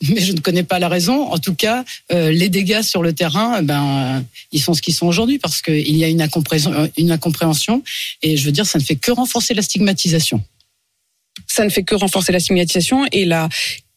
mais 0.08 0.20
je 0.20 0.32
ne 0.32 0.40
connais 0.40 0.62
pas 0.62 0.78
la 0.78 0.88
raison. 0.88 1.30
En 1.30 1.38
tout 1.38 1.54
cas, 1.54 1.84
euh, 2.12 2.30
les 2.30 2.48
dégâts 2.48 2.82
sur 2.82 3.02
le 3.02 3.12
terrain, 3.12 3.62
ben, 3.62 4.24
ils 4.52 4.60
sont 4.60 4.74
ce 4.74 4.82
qu'ils 4.82 4.94
sont 4.94 5.06
aujourd'hui 5.06 5.38
parce 5.38 5.62
qu'il 5.62 5.96
y 5.96 6.04
a 6.04 6.08
une 6.08 6.22
incompréhension, 6.22 6.72
euh, 6.72 6.86
une 6.96 7.10
incompréhension. 7.10 7.82
Et 8.22 8.36
je 8.36 8.44
veux 8.44 8.52
dire, 8.52 8.66
ça 8.66 8.78
ne 8.78 8.84
fait 8.84 8.96
que 8.96 9.10
renforcer 9.10 9.54
la 9.54 9.62
stigmatisation. 9.62 10.42
Ça 11.46 11.64
ne 11.64 11.70
fait 11.70 11.82
que 11.82 11.94
renforcer 11.94 12.32
la 12.32 12.40
stigmatisation 12.40 13.06
et 13.12 13.24
la 13.24 13.48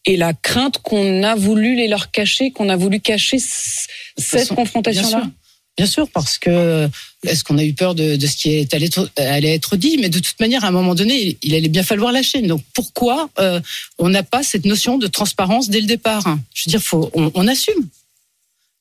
et 0.04 0.16
la 0.16 0.32
crainte 0.32 0.78
qu'on 0.78 1.22
a 1.22 1.36
voulu 1.36 1.76
les 1.76 1.86
leur 1.86 2.10
cacher, 2.10 2.50
qu'on 2.50 2.68
a 2.68 2.74
voulu 2.74 2.98
cacher 2.98 3.38
cette 3.38 4.48
confrontation-là. 4.48 5.30
Bien 5.76 5.86
sûr. 5.86 6.08
Parce 6.10 6.38
que 6.38 6.88
est-ce 7.26 7.44
qu'on 7.44 7.58
a 7.58 7.64
eu 7.64 7.72
peur 7.72 7.94
de, 7.94 8.16
de 8.16 8.26
ce 8.26 8.36
qui 8.36 8.50
est 8.50 8.74
allé, 8.74 8.90
allait 9.16 9.54
être 9.54 9.76
dit? 9.76 9.98
Mais 9.98 10.08
de 10.08 10.18
toute 10.18 10.38
manière, 10.40 10.64
à 10.64 10.68
un 10.68 10.72
moment 10.72 10.94
donné, 10.94 11.38
il, 11.42 11.54
allait 11.54 11.68
bien 11.68 11.82
falloir 11.82 12.12
lâcher. 12.12 12.42
Donc 12.42 12.62
pourquoi 12.74 13.30
euh, 13.38 13.60
on 13.98 14.08
n'a 14.08 14.22
pas 14.22 14.42
cette 14.42 14.64
notion 14.64 14.98
de 14.98 15.06
transparence 15.06 15.70
dès 15.70 15.80
le 15.80 15.86
départ? 15.86 16.24
Je 16.54 16.64
veux 16.66 16.70
dire, 16.70 16.82
faut, 16.82 17.10
on, 17.14 17.30
on 17.34 17.48
assume. 17.48 17.88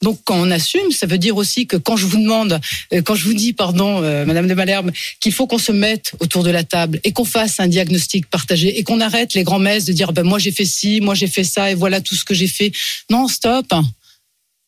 Donc 0.02 0.20
quand 0.24 0.36
on 0.36 0.50
assume, 0.50 0.92
ça 0.92 1.06
veut 1.06 1.20
dire 1.20 1.38
aussi 1.38 1.68
que 1.68 1.78
quand 1.78 1.96
je 1.96 2.08
vous 2.08 2.18
demande, 2.18 2.60
euh, 2.92 3.02
quand 3.04 3.14
je 3.14 3.26
vous 3.26 3.36
dis, 3.36 3.54
pardon, 3.54 4.02
euh, 4.02 4.26
Madame 4.26 4.48
de 4.48 4.54
Malherbe, 4.56 4.92
qu'il 5.20 5.32
faut 5.32 5.46
qu'on 5.46 5.60
se 5.60 5.72
mette 5.72 6.14
autour 6.20 6.44
de 6.44 6.50
la 6.50 6.64
table 6.64 7.00
et 7.04 7.12
qu'on 7.12 7.26
fasse 7.26 7.60
un 7.60 7.68
diagnostic 7.68 8.28
partagé 8.28 8.80
et 8.80 8.84
qu'on 8.84 9.00
arrête 9.00 9.36
les 9.36 9.44
grands 9.44 9.60
messes 9.60 9.86
de 9.86 9.94
dire, 9.94 10.12
ben 10.12 10.24
moi 10.24 10.40
j'ai 10.40 10.52
fait 10.52 10.66
ci, 10.66 11.02
moi 11.02 11.14
j'ai 11.14 11.28
fait 11.28 11.44
ça 11.44 11.70
et 11.72 11.76
voilà 11.76 12.02
tout 12.02 12.16
ce 12.16 12.26
que 12.26 12.34
j'ai 12.34 12.48
fait. 12.48 12.72
Non, 13.12 13.28
stop. 13.28 13.72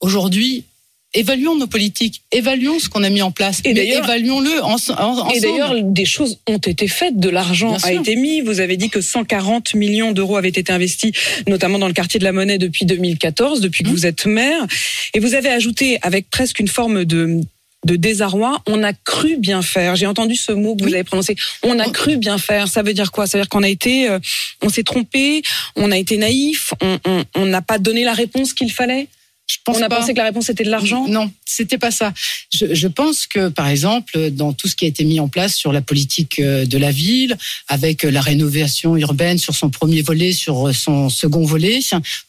Aujourd'hui, 0.01 0.65
évaluons 1.13 1.55
nos 1.55 1.67
politiques, 1.67 2.21
évaluons 2.31 2.79
ce 2.79 2.89
qu'on 2.89 3.03
a 3.03 3.09
mis 3.09 3.21
en 3.21 3.31
place, 3.31 3.61
Et 3.65 3.73
mais 3.73 3.87
évaluons-le 3.87 4.61
en, 4.63 4.71
en- 4.71 4.73
ensemble. 4.73 5.31
Et 5.35 5.39
d'ailleurs, 5.39 5.75
des 5.83 6.05
choses 6.05 6.39
ont 6.47 6.57
été 6.57 6.87
faites, 6.87 7.19
de 7.19 7.29
l'argent 7.29 7.73
a 7.73 7.79
sûr. 7.79 7.99
été 8.01 8.15
mis. 8.15 8.41
Vous 8.41 8.59
avez 8.59 8.77
dit 8.77 8.89
que 8.89 9.01
140 9.01 9.75
millions 9.75 10.11
d'euros 10.11 10.37
avaient 10.37 10.49
été 10.49 10.71
investis, 10.71 11.11
notamment 11.47 11.79
dans 11.79 11.87
le 11.87 11.93
quartier 11.93 12.19
de 12.19 12.23
la 12.23 12.31
Monnaie 12.31 12.57
depuis 12.57 12.85
2014, 12.85 13.61
depuis 13.61 13.83
que 13.83 13.89
Mmh. 13.89 13.91
vous 13.91 14.05
êtes 14.05 14.25
maire. 14.25 14.65
Et 15.13 15.19
vous 15.19 15.33
avez 15.35 15.49
ajouté, 15.49 15.99
avec 16.01 16.29
presque 16.29 16.59
une 16.59 16.67
forme 16.67 17.05
de 17.05 17.41
de 17.85 17.97
désarroi, 17.97 18.61
on 18.65 18.81
a 18.81 18.93
cru 18.93 19.35
bien 19.35 19.61
faire. 19.61 19.97
J'ai 19.97 20.05
entendu 20.05 20.37
ce 20.37 20.53
mot 20.53 20.73
que 20.73 20.83
vous 20.83 20.87
Oui. 20.87 20.93
avez 20.95 21.03
prononcé. 21.03 21.35
On 21.63 21.77
a 21.79 21.87
Oh. 21.87 21.91
cru 21.91 22.15
bien 22.15 22.37
faire. 22.37 22.69
Ça 22.69 22.81
veut 22.81 22.93
dire 22.93 23.11
quoi? 23.11 23.27
Ça 23.27 23.37
veut 23.37 23.43
dire 23.43 23.49
qu'on 23.49 23.61
a 23.61 23.67
été, 23.67 24.07
euh, 24.07 24.19
on 24.61 24.69
s'est 24.69 24.83
trompé, 24.83 25.41
on 25.75 25.91
a 25.91 25.97
été 25.97 26.15
naïf, 26.15 26.73
on 26.81 26.97
on- 27.05 27.23
on 27.35 27.45
n'a 27.45 27.61
pas 27.61 27.79
donné 27.79 28.05
la 28.05 28.13
réponse 28.13 28.53
qu'il 28.53 28.71
fallait? 28.71 29.09
Je 29.45 29.57
pense 29.65 29.77
on 29.77 29.81
a 29.81 29.89
pas. 29.89 29.99
pensé 29.99 30.13
que 30.13 30.19
la 30.19 30.25
réponse 30.25 30.49
était 30.49 30.63
de 30.63 30.69
l'argent. 30.69 31.05
Non, 31.07 31.31
c'était 31.45 31.77
pas 31.77 31.91
ça. 31.91 32.13
Je, 32.53 32.73
je 32.73 32.87
pense 32.87 33.27
que, 33.27 33.49
par 33.49 33.67
exemple, 33.67 34.29
dans 34.31 34.53
tout 34.53 34.67
ce 34.67 34.75
qui 34.75 34.85
a 34.85 34.87
été 34.87 35.03
mis 35.03 35.19
en 35.19 35.27
place 35.27 35.55
sur 35.55 35.73
la 35.73 35.81
politique 35.81 36.39
euh, 36.39 36.65
de 36.65 36.77
la 36.77 36.91
ville, 36.91 37.37
avec 37.67 38.05
euh, 38.05 38.11
la 38.11 38.21
rénovation 38.21 38.95
urbaine 38.95 39.37
sur 39.37 39.53
son 39.53 39.69
premier 39.69 40.01
volet, 40.01 40.31
sur 40.31 40.69
euh, 40.69 40.73
son 40.73 41.09
second 41.09 41.45
volet, 41.45 41.79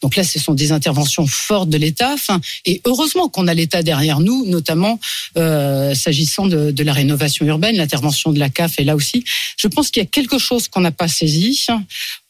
donc 0.01 0.15
là, 0.15 0.23
ce 0.23 0.39
sont 0.39 0.53
des 0.53 0.71
interventions 0.71 1.25
fortes 1.25 1.69
de 1.69 1.77
l'État. 1.77 2.15
Et 2.65 2.81
heureusement 2.85 3.29
qu'on 3.29 3.47
a 3.47 3.53
l'État 3.53 3.81
derrière 3.81 4.19
nous, 4.19 4.45
notamment 4.45 4.99
euh, 5.37 5.93
s'agissant 5.95 6.47
de, 6.47 6.71
de 6.71 6.83
la 6.83 6.93
rénovation 6.93 7.45
urbaine, 7.45 7.77
l'intervention 7.77 8.31
de 8.31 8.39
la 8.39 8.49
CAF 8.49 8.79
est 8.79 8.83
là 8.83 8.95
aussi. 8.95 9.23
Je 9.57 9.67
pense 9.67 9.89
qu'il 9.89 10.01
y 10.01 10.05
a 10.05 10.09
quelque 10.09 10.37
chose 10.37 10.67
qu'on 10.67 10.81
n'a 10.81 10.91
pas 10.91 11.07
saisi. 11.07 11.65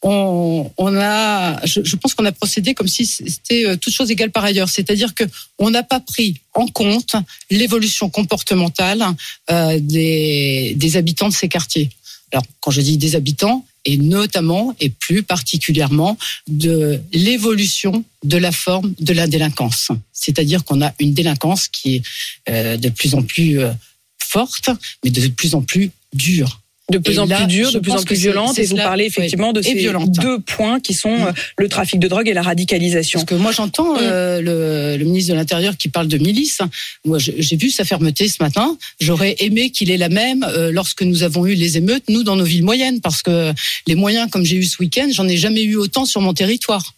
On, 0.07 0.71
on 0.77 0.95
a, 0.97 1.65
je, 1.65 1.83
je 1.83 1.95
pense 1.95 2.13
qu'on 2.13 2.25
a 2.25 2.31
procédé 2.31 2.75
comme 2.75 2.88
si 2.88 3.07
c'était 3.07 3.65
euh, 3.65 3.75
toute 3.75 3.91
chose 3.91 4.12
égale 4.12 4.29
par 4.29 4.43
ailleurs, 4.43 4.69
c'est-à-dire 4.69 5.15
que 5.15 5.24
on 5.57 5.71
n'a 5.71 5.81
pas 5.81 6.00
pris 6.00 6.39
en 6.53 6.67
compte 6.67 7.15
l'évolution 7.50 8.07
comportementale 8.12 9.03
euh, 9.50 9.79
des, 9.81 10.74
des 10.75 10.97
habitants 10.97 11.29
de 11.29 11.33
ces 11.33 11.50
quartiers. 11.50 11.89
Alors, 12.31 12.45
quand 12.59 12.69
je 12.69 12.81
dis 12.81 12.97
des 12.97 13.15
habitants, 13.15 13.65
et 13.85 13.97
notamment 13.97 14.75
et 14.79 14.89
plus 14.89 15.24
particulièrement 15.24 16.17
de 16.47 17.00
l'évolution 17.13 18.03
de 18.24 18.38
la 18.38 18.51
forme 18.51 18.93
de 19.00 19.13
la 19.13 19.27
délinquance. 19.27 19.91
C'est-à-dire 20.12 20.63
qu'on 20.63 20.81
a 20.81 20.93
une 21.00 21.13
délinquance 21.13 21.67
qui 21.67 21.95
est 21.95 22.03
euh, 22.49 22.77
de 22.77 22.89
plus 22.89 23.13
en 23.13 23.21
plus 23.21 23.60
euh, 23.60 23.71
forte, 24.19 24.69
mais 25.03 25.12
de 25.12 25.27
plus 25.27 25.56
en 25.56 25.62
plus 25.62 25.91
dure. 26.13 26.62
De 26.91 27.00
plus 27.00 27.15
Et 27.15 27.19
en 27.19 27.26
là, 27.26 27.38
plus 27.38 27.48
dure, 27.48 27.71
de 27.71 27.80
plus 27.80 27.91
en 27.93 28.04
plus 28.04 28.15
violente. 28.15 28.60
Et 28.60 28.65
vous 28.65 28.76
parlez 28.76 29.06
oui, 29.06 29.08
effectivement 29.08 29.54
de 29.54 29.62
ces 29.62 29.74
deux 30.21 30.39
points 30.39 30.80
qui 30.80 30.93
sont 30.93 31.10
euh, 31.10 31.32
le 31.58 31.67
trafic 31.67 32.00
de 32.00 32.08
drogue 32.08 32.28
et 32.30 32.34
la 32.34 32.43
radicalisation. 32.43 33.19
Parce 33.19 33.30
que 33.30 33.36
moi, 33.36 33.52
j'entends 33.52 33.95
Mm. 33.95 34.00
euh, 34.02 34.41
le, 34.41 34.98
le 34.98 35.06
ministre 35.06 35.32
de 35.32 35.36
l'Intérieur 35.38 35.78
qui 35.78 35.89
parle 35.89 36.08
de 36.08 36.17
milice. 36.19 36.60
Moi, 37.04 37.17
je- 37.17 37.32
j'ai 37.39 37.56
vu 37.58 37.71
sa 37.71 37.86
fermeté 37.86 38.28
ce 38.28 38.36
matin. 38.39 38.78
J'aurais 39.00 39.36
aimé 39.39 39.71
qu'il 39.71 39.89
ait 39.89 39.98
la 39.98 40.10
même 40.10 40.43
euh, 40.48 40.71
lorsque 40.71 41.02
nous 41.02 41.24
avons 41.24 41.45
eu 41.48 41.56
les 41.56 41.78
émeutes, 41.78 42.04
nous, 42.08 42.24
dans 42.24 42.36
nos 42.36 42.43
villes 42.43 42.63
moyennes, 42.63 43.02
parce 43.02 43.24
que 43.24 43.52
les 43.88 43.95
moyens, 43.95 44.30
comme 44.30 44.45
j'ai 44.45 44.58
eu 44.58 44.63
ce 44.65 44.78
week-end, 44.80 45.08
j'en 45.12 45.28
ai 45.28 45.38
jamais 45.38 45.63
eu 45.63 45.76
autant 45.78 46.06
sur 46.06 46.21
mon 46.21 46.34
territoire. 46.36 46.93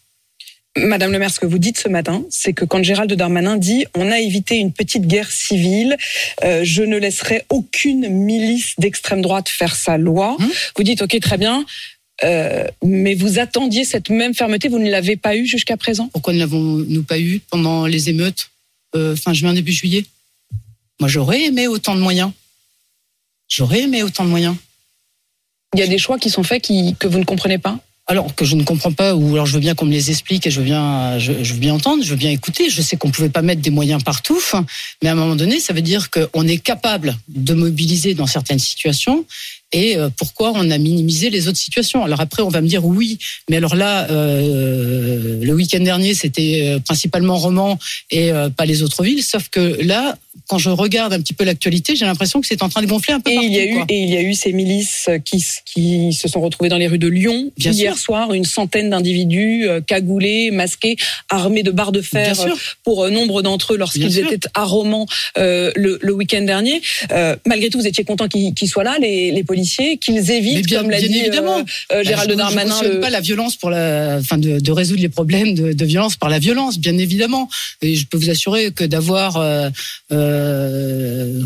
Madame 0.77 1.11
le 1.11 1.19
maire, 1.19 1.31
ce 1.31 1.39
que 1.39 1.45
vous 1.45 1.57
dites 1.57 1.77
ce 1.77 1.89
matin, 1.89 2.23
c'est 2.29 2.53
que 2.53 2.63
quand 2.63 2.83
Gérald 2.83 3.11
Darmanin 3.11 3.57
dit 3.57 3.85
on 3.95 4.11
a 4.11 4.19
évité 4.19 4.55
une 4.55 4.71
petite 4.71 5.07
guerre 5.07 5.31
civile, 5.31 5.97
euh, 6.43 6.61
je 6.63 6.83
ne 6.83 6.97
laisserai 6.97 7.43
aucune 7.49 8.09
milice 8.09 8.73
d'extrême 8.77 9.21
droite 9.21 9.49
faire 9.49 9.75
sa 9.75 9.97
loi. 9.97 10.37
Hum. 10.39 10.49
Vous 10.75 10.83
dites 10.83 11.01
ok 11.01 11.19
très 11.19 11.37
bien, 11.37 11.65
euh, 12.23 12.65
mais 12.83 13.15
vous 13.15 13.39
attendiez 13.39 13.85
cette 13.85 14.09
même 14.09 14.33
fermeté, 14.33 14.67
vous 14.69 14.79
ne 14.79 14.89
l'avez 14.89 15.15
pas 15.15 15.35
eue 15.35 15.45
jusqu'à 15.45 15.77
présent? 15.77 16.09
Pourquoi 16.13 16.33
ne 16.33 16.39
l'avons-nous 16.39 17.03
pas 17.03 17.19
eu 17.19 17.41
pendant 17.49 17.85
les 17.85 18.09
émeutes 18.09 18.49
euh, 18.95 19.15
fin 19.15 19.33
juin, 19.33 19.53
début 19.53 19.71
juillet? 19.71 20.05
Moi, 20.99 21.09
j'aurais 21.09 21.43
aimé 21.43 21.67
autant 21.67 21.95
de 21.95 22.01
moyens. 22.01 22.31
J'aurais 23.47 23.81
aimé 23.81 24.03
autant 24.03 24.25
de 24.25 24.29
moyens. 24.29 24.55
Il 25.73 25.79
y 25.79 25.83
a 25.83 25.87
des 25.87 25.97
choix 25.97 26.17
qui 26.17 26.29
sont 26.29 26.43
faits 26.43 26.63
qui, 26.63 26.95
que 26.99 27.07
vous 27.07 27.19
ne 27.19 27.23
comprenez 27.23 27.57
pas? 27.57 27.79
Alors 28.09 28.33
que 28.33 28.45
je 28.45 28.55
ne 28.55 28.63
comprends 28.63 28.93
pas, 28.93 29.15
ou 29.15 29.33
alors 29.33 29.45
je 29.45 29.53
veux 29.53 29.59
bien 29.59 29.75
qu'on 29.75 29.85
me 29.85 29.91
les 29.91 30.11
explique 30.11 30.47
et 30.47 30.51
je 30.51 30.59
veux 30.61 30.65
bien, 30.65 31.19
je, 31.19 31.33
veux 31.33 31.59
bien 31.59 31.73
entendre, 31.73 32.03
je 32.03 32.09
veux 32.09 32.15
bien 32.15 32.31
écouter. 32.31 32.69
Je 32.69 32.81
sais 32.81 32.95
qu'on 32.95 33.11
pouvait 33.11 33.27
pas 33.27 33.41
mettre 33.41 33.61
des 33.61 33.69
moyens 33.69 34.01
partout, 34.01 34.39
hein, 34.53 34.65
mais 35.03 35.09
à 35.09 35.11
un 35.11 35.15
moment 35.15 35.35
donné, 35.35 35.59
ça 35.59 35.73
veut 35.73 35.81
dire 35.81 36.09
qu'on 36.09 36.47
est 36.47 36.57
capable 36.57 37.17
de 37.27 37.53
mobiliser 37.53 38.13
dans 38.13 38.25
certaines 38.25 38.59
situations. 38.59 39.25
Et 39.73 39.97
euh, 39.97 40.09
pourquoi 40.15 40.53
on 40.55 40.71
a 40.71 40.77
minimisé 40.77 41.29
les 41.29 41.49
autres 41.49 41.57
situations? 41.57 42.03
Alors 42.05 42.21
après, 42.21 42.41
on 42.41 42.47
va 42.47 42.61
me 42.61 42.67
dire 42.67 42.85
oui, 42.85 43.19
mais 43.49 43.57
alors 43.57 43.75
là, 43.75 44.09
euh, 44.09 45.43
le 45.43 45.53
week-end 45.53 45.81
dernier, 45.81 46.13
c'était 46.13 46.61
euh, 46.63 46.79
principalement 46.79 47.35
Romans 47.35 47.77
et 48.09 48.31
euh, 48.31 48.49
pas 48.49 48.65
les 48.65 48.83
autres 48.83 49.03
villes. 49.03 49.23
Sauf 49.23 49.49
que 49.49 49.83
là, 49.83 50.17
quand 50.47 50.57
je 50.57 50.69
regarde 50.69 51.13
un 51.13 51.19
petit 51.21 51.33
peu 51.33 51.43
l'actualité, 51.43 51.95
j'ai 51.95 52.05
l'impression 52.05 52.39
que 52.41 52.47
c'est 52.47 52.61
en 52.63 52.69
train 52.69 52.81
de 52.81 52.87
gonfler 52.87 53.13
un 53.13 53.19
peu 53.19 53.31
Et 53.31 53.35
partout. 53.35 53.49
il 53.49 53.55
y 53.55 53.59
a 53.59 53.65
eu 53.65 53.77
et 53.89 54.03
il 54.03 54.09
y 54.09 54.17
a 54.17 54.21
eu 54.21 54.33
ces 54.33 54.53
milices 54.53 55.09
qui, 55.25 55.37
s- 55.37 55.59
qui 55.65 56.13
se 56.13 56.27
sont 56.27 56.41
retrouvées 56.41 56.69
dans 56.69 56.77
les 56.77 56.87
rues 56.87 56.97
de 56.99 57.07
Lyon 57.07 57.51
Bien 57.57 57.71
hier 57.71 57.93
sûr. 57.95 58.03
soir, 58.03 58.33
une 58.33 58.45
centaine 58.45 58.89
d'individus 58.89 59.67
euh, 59.67 59.81
cagoulés, 59.81 60.51
masqués, 60.51 60.95
armés 61.29 61.63
de 61.63 61.71
barres 61.71 61.91
de 61.91 62.01
fer 62.01 62.33
Bien 62.33 62.43
sûr. 62.45 62.57
pour 62.83 63.03
euh, 63.03 63.09
nombre 63.09 63.41
d'entre 63.41 63.73
eux 63.73 63.77
lorsqu'ils 63.77 64.19
étaient 64.19 64.39
à 64.53 64.63
Romans 64.63 65.05
euh, 65.37 65.71
le, 65.75 65.99
le 66.01 66.13
week-end 66.13 66.41
dernier. 66.41 66.81
Euh, 67.11 67.35
malgré 67.45 67.69
tout, 67.69 67.79
vous 67.79 67.87
étiez 67.87 68.03
content 68.03 68.27
qu'ils 68.27 68.69
soient 68.69 68.83
là, 68.83 68.97
les, 68.99 69.31
les 69.31 69.43
policiers, 69.43 69.97
qu'ils 69.97 70.31
évitent, 70.31 70.65
bien- 70.65 70.81
comme 70.81 70.89
l'a 70.91 71.01
dit 71.01 71.17
évidemment. 71.17 71.57
euh, 71.59 71.63
euh, 71.93 72.03
Gérald 72.03 72.29
je, 72.29 72.33
ne 72.35 72.39
Darmanin. 72.39 72.81
le- 72.83 72.99
pas 72.99 73.09
la 73.09 73.21
violence 73.21 73.55
pour 73.55 73.69
la, 73.69 74.17
enfin 74.19 74.37
de, 74.37 74.59
de 74.59 74.71
résoudre 74.71 75.01
les 75.01 75.09
problèmes 75.09 75.53
de, 75.53 75.73
de 75.73 75.85
violence 75.85 76.15
par 76.15 76.29
la 76.29 76.39
violence, 76.39 76.79
bien 76.79 76.97
évidemment. 76.97 77.49
Et 77.81 77.95
je 77.95 78.05
peux 78.05 78.17
vous 78.17 78.29
assurer 78.29 78.71
que 78.71 78.83
d'avoir 78.83 79.37
euh, 79.37 79.69
euh, 80.27 81.41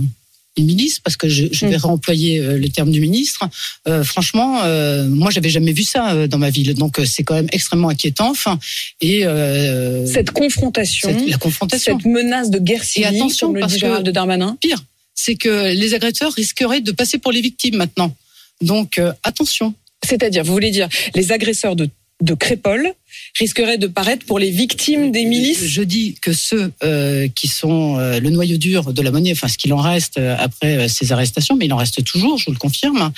une 0.57 0.65
milice, 0.65 0.99
parce 0.99 1.15
que 1.15 1.29
je, 1.29 1.45
je 1.51 1.65
vais 1.65 1.77
Mm. 1.77 1.85
réemployer 1.85 2.39
euh, 2.39 2.57
le 2.57 2.67
terme 2.69 2.91
du 2.91 2.99
ministre. 2.99 3.41
euh, 3.87 4.03
franchement, 4.03 4.61
euh, 4.63 5.07
moi, 5.07 5.31
j'avais 5.31 5.49
jamais 5.49 5.71
vu 5.71 5.83
ça 5.83 6.11
euh, 6.13 6.27
dans 6.27 6.37
ma 6.37 6.49
ville, 6.49 6.73
donc 6.75 6.99
c'est 7.05 7.23
quand 7.23 7.35
même 7.35 7.47
extrêmement 7.53 7.87
inquiétant. 7.89 8.29
Enfin, 8.31 8.59
et 8.99 9.25
euh, 9.25 10.05
cette 10.05 10.31
confrontation, 10.31 11.07
cette- 11.09 11.29
la 11.29 11.37
confrontation. 11.37 11.97
cette 11.97 12.05
menace 12.05 12.49
de 12.49 12.59
guerre 12.59 12.83
civile, 12.83 13.07
attention, 13.15 13.47
comme 13.47 13.55
le 13.55 13.61
parce 13.61 13.73
dit 13.73 13.79
que- 13.79 13.85
Gérald 13.87 14.09
Darmanin. 14.09 14.57
pire, 14.61 14.83
c'est 15.15 15.35
que 15.35 15.73
les 15.73 15.93
agresseurs 15.93 16.33
risqueraient 16.33 16.81
de 16.81 16.91
passer 16.91 17.17
pour 17.17 17.31
les 17.31 17.41
victimes 17.41 17.77
maintenant. 17.77 18.13
Donc 18.61 18.99
attention. 19.23 19.73
C'est-à-dire, 20.03 20.43
vous 20.43 20.51
voulez 20.53 20.71
dire, 20.71 20.89
les 21.15 21.31
agresseurs 21.31 21.75
de, 21.75 21.87
de 22.21 22.33
Crépole 22.33 22.93
risqueraient 23.39 23.77
de 23.77 23.87
paraître 23.87 24.25
pour 24.25 24.39
les 24.39 24.49
victimes 24.51 25.11
des 25.11 25.25
milices 25.25 25.65
Je 25.65 25.81
dis 25.81 26.15
que 26.21 26.33
ceux 26.33 26.71
euh, 26.83 27.27
qui 27.33 27.47
sont 27.47 27.97
euh, 27.97 28.19
le 28.19 28.29
noyau 28.29 28.57
dur 28.57 28.93
de 28.93 29.01
la 29.01 29.11
monnaie, 29.11 29.31
enfin 29.31 29.47
ce 29.47 29.57
qu'il 29.57 29.73
en 29.73 29.77
reste 29.77 30.17
euh, 30.17 30.35
après 30.39 30.77
euh, 30.77 30.87
ces 30.87 31.11
arrestations, 31.11 31.55
mais 31.55 31.65
il 31.65 31.73
en 31.73 31.77
reste 31.77 32.03
toujours, 32.03 32.37
je 32.37 32.45
vous 32.45 32.51
le 32.51 32.57
confirme. 32.57 33.11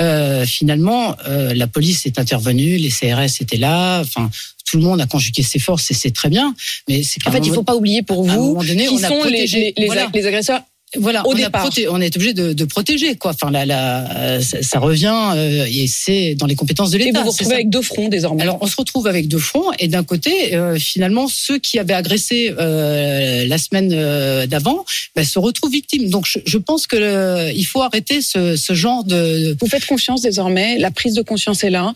euh, 0.00 0.44
finalement, 0.46 1.16
la 1.26 1.66
police 1.66 2.06
est 2.06 2.18
intervenue, 2.18 2.76
les 2.76 2.90
CRS 2.90 3.40
étaient 3.40 3.56
là, 3.56 4.00
enfin 4.00 4.30
tout 4.68 4.78
le 4.78 4.82
monde 4.82 5.00
a 5.00 5.06
conjugué 5.06 5.42
ses 5.42 5.58
forces 5.60 5.90
et 5.92 5.94
c'est 5.94 6.10
très 6.10 6.28
bien. 6.28 6.54
Mais 6.88 7.02
c'est 7.04 7.24
En 7.26 7.30
fait, 7.30 7.38
il 7.46 7.52
faut 7.52 7.62
pas 7.62 7.76
oublier 7.76 8.02
pour 8.02 8.24
vous 8.24 8.62
donné, 8.64 8.86
qui 8.86 8.94
on 8.94 8.98
sont 8.98 9.14
les, 9.14 9.20
protégé. 9.20 9.58
les, 9.58 9.74
les, 9.82 9.86
Voilà. 9.86 10.10
les 10.12 10.26
agresseurs. 10.26 10.62
Voilà, 10.96 11.26
Au 11.26 11.32
on, 11.32 11.34
départ. 11.34 11.68
on 11.90 12.00
est 12.00 12.14
obligé 12.16 12.32
de, 12.32 12.52
de 12.52 12.64
protéger 12.64 13.16
quoi. 13.16 13.32
Enfin, 13.32 13.50
là, 13.50 13.66
là, 13.66 14.08
euh, 14.16 14.40
ça, 14.40 14.62
ça 14.62 14.78
revient 14.78 15.12
euh, 15.34 15.66
et 15.68 15.88
c'est 15.88 16.36
dans 16.36 16.46
les 16.46 16.54
compétences 16.54 16.92
de 16.92 16.96
Et 16.98 17.06
l'État. 17.06 17.20
vous 17.20 17.26
vous 17.26 17.32
c'est 17.32 17.38
retrouvez 17.42 17.56
avec 17.56 17.70
deux 17.70 17.82
fronts 17.82 18.08
désormais. 18.08 18.42
Alors, 18.42 18.58
on 18.60 18.66
se 18.68 18.76
retrouve 18.76 19.08
avec 19.08 19.26
deux 19.26 19.40
fronts 19.40 19.72
et 19.80 19.88
d'un 19.88 20.04
côté, 20.04 20.54
euh, 20.54 20.78
finalement, 20.78 21.26
ceux 21.28 21.58
qui 21.58 21.80
avaient 21.80 21.92
agressé 21.92 22.54
euh, 22.58 23.44
la 23.46 23.58
semaine 23.58 23.88
d'avant 24.46 24.84
ben, 25.16 25.24
se 25.24 25.40
retrouvent 25.40 25.72
victimes. 25.72 26.08
Donc, 26.08 26.24
je, 26.26 26.38
je 26.46 26.56
pense 26.56 26.86
que 26.86 26.96
le- 26.96 27.52
il 27.52 27.64
faut 27.64 27.82
arrêter 27.82 28.20
ce, 28.22 28.54
ce 28.54 28.72
genre 28.72 29.02
de. 29.02 29.56
Vous 29.60 29.66
faites 29.66 29.84
confiance 29.86 30.22
désormais, 30.22 30.78
la 30.78 30.92
prise 30.92 31.14
de 31.14 31.22
conscience 31.22 31.64
est 31.64 31.70
là. 31.70 31.92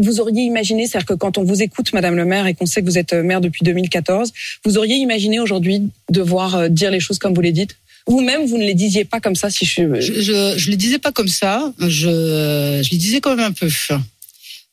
Vous 0.00 0.20
auriez 0.20 0.42
imaginé, 0.42 0.86
c'est-à-dire 0.86 1.06
que 1.06 1.14
quand 1.14 1.38
on 1.38 1.44
vous 1.44 1.62
écoute, 1.62 1.92
Madame 1.94 2.14
le 2.16 2.26
maire, 2.26 2.46
et 2.46 2.52
qu'on 2.54 2.66
sait 2.66 2.82
que 2.82 2.86
vous 2.86 2.98
êtes 2.98 3.14
maire 3.14 3.40
depuis 3.40 3.64
2014, 3.64 4.32
vous 4.66 4.76
auriez 4.76 4.96
imaginé 4.96 5.40
aujourd'hui 5.40 5.82
devoir 6.10 6.68
dire 6.68 6.90
les 6.90 7.00
choses 7.00 7.18
comme 7.18 7.32
vous 7.34 7.40
les 7.40 7.52
dites? 7.52 7.69
Vous-même, 8.06 8.46
vous 8.46 8.58
ne 8.58 8.64
les 8.64 8.74
disiez 8.74 9.04
pas 9.04 9.20
comme 9.20 9.36
ça, 9.36 9.50
si 9.50 9.64
je. 9.64 10.00
Je, 10.00 10.20
je, 10.20 10.54
je 10.56 10.70
les 10.70 10.76
disais 10.76 10.98
pas 10.98 11.12
comme 11.12 11.28
ça. 11.28 11.72
Je, 11.78 12.80
les 12.90 12.98
disais 12.98 13.20
quand 13.20 13.36
même 13.36 13.46
un 13.46 13.52
peu. 13.52 13.68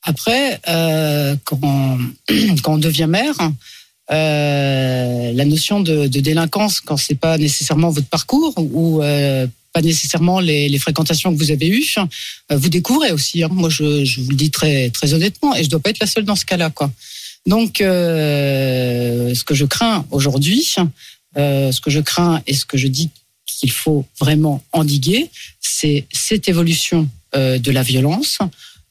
Après, 0.04 0.60
euh, 0.70 1.36
quand, 1.44 2.00
on 2.68 2.78
devient 2.78 3.08
maire, 3.08 3.36
euh, 4.12 5.32
la 5.34 5.46
notion 5.46 5.82
de, 5.82 6.08
délinquance, 6.08 6.80
quand 6.80 6.98
c'est 6.98 7.20
pas 7.20 7.38
nécessairement 7.38 7.90
votre 7.90 8.08
parcours 8.08 8.54
ou 8.58 9.04
euh, 9.04 9.46
pas 9.74 9.82
nécessairement 9.82 10.40
les, 10.40 10.80
fréquentations 10.80 11.34
que 11.34 11.38
vous 11.38 11.52
avez 11.52 11.68
eues, 11.68 11.96
vous 12.50 12.70
découvrez 12.70 13.12
aussi. 13.12 13.44
Hein. 13.44 13.50
Moi, 13.52 13.70
je, 13.70 14.22
vous 14.22 14.30
le 14.30 14.38
dis 14.38 14.50
très 14.50 14.90
très 14.90 15.14
honnêtement, 15.14 15.56
et 15.56 15.64
je 15.64 15.70
dois 15.70 15.82
pas 15.82 15.90
être 15.90 16.00
la 16.00 16.08
seule 16.08 16.24
dans 16.24 16.38
ce 16.38 16.46
cas-là. 16.46 16.72
Donc, 17.46 17.78
ce 17.80 19.44
que 19.44 19.54
je 19.54 19.66
crains 19.66 20.06
aujourd'hui, 20.10 20.74
euh, 21.38 21.72
ce 21.72 21.82
que 21.82 21.90
je 21.90 22.00
crains 22.00 22.42
et 22.48 22.54
ce 22.54 22.66
que 22.66 22.78
je 22.78 22.88
dis 22.88 23.10
qu'il 23.46 23.72
faut 23.72 24.06
vraiment 24.20 24.64
endiguer, 24.72 25.30
c'est 25.60 26.06
cette 26.12 26.48
évolution 26.48 27.10
euh, 27.36 27.58
de 27.58 27.72
la 27.72 27.84
violence, 27.84 28.40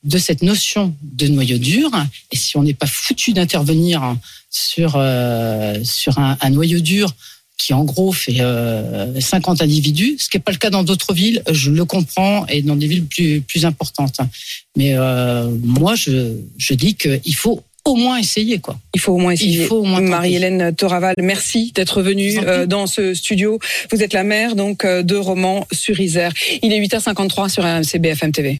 de 0.04 0.18
cette 0.18 0.42
notion 0.42 0.94
de 1.02 1.28
noyau 1.28 1.59
dur. 1.59 1.90
Et 2.32 2.37
si 2.37 2.56
on 2.56 2.62
n'est 2.62 2.74
pas 2.74 2.87
foutu 2.87 3.32
d'intervenir 3.32 4.16
sur 4.50 4.94
euh, 4.96 5.78
sur 5.85 6.18
un, 6.18 6.50
noyau 6.50 6.80
dur 6.80 7.14
qui 7.59 7.72
en 7.72 7.85
gros 7.85 8.12
fait 8.12 8.40
euh, 8.40 9.18
50 9.18 9.62
individus, 9.62 10.16
ce 10.18 10.28
qui 10.28 10.37
n'est 10.37 10.42
pas 10.42 10.52
le 10.52 10.59
cas 10.59 10.70
dans 10.70 10.85
d'autres 10.85 11.14
villes, 11.14 11.42
je 11.50 11.70
le 11.70 11.85
comprends, 11.85 12.46
et 12.46 12.61
dans 12.61 12.76
des 12.76 12.87
villes 12.87 13.06
plus 13.06 13.40
plus 13.40 13.64
importantes. 13.64 14.20
Mais 14.76 14.94
moi, 15.62 15.94
je 15.94 16.37
je 16.59 16.74
dis 16.74 16.94
qu'il 16.94 17.35
faut 17.35 17.62
au 17.90 17.96
moins 17.96 18.18
essayer 18.18 18.59
quoi. 18.59 18.77
Il 18.94 19.01
faut 19.01 19.12
au 19.12 19.18
moins 19.18 19.33
essayer. 19.33 19.62
Il 19.62 19.66
faut 19.66 19.77
au 19.77 19.85
moins. 19.85 20.01
Marie-Hélène 20.01 20.75
Toraval, 20.75 21.14
merci 21.20 21.72
d'être 21.75 22.03
venue 22.03 22.38
euh, 22.38 22.66
dans 22.66 22.87
ce 22.87 23.14
studio. 23.14 23.59
Vous 23.90 24.03
êtes 24.03 24.12
la 24.12 24.25
maire 24.25 24.57
donc 24.57 24.85
euh, 24.85 25.03
de 25.03 25.16
Romans 25.16 25.66
sur 25.72 25.99
Isère. 26.01 26.33
Il 26.62 26.72
est 26.72 26.81
8h53 26.81 27.49
sur 27.49 27.64
RMC 27.64 27.99
BFM 27.99 28.33
TV. 28.33 28.55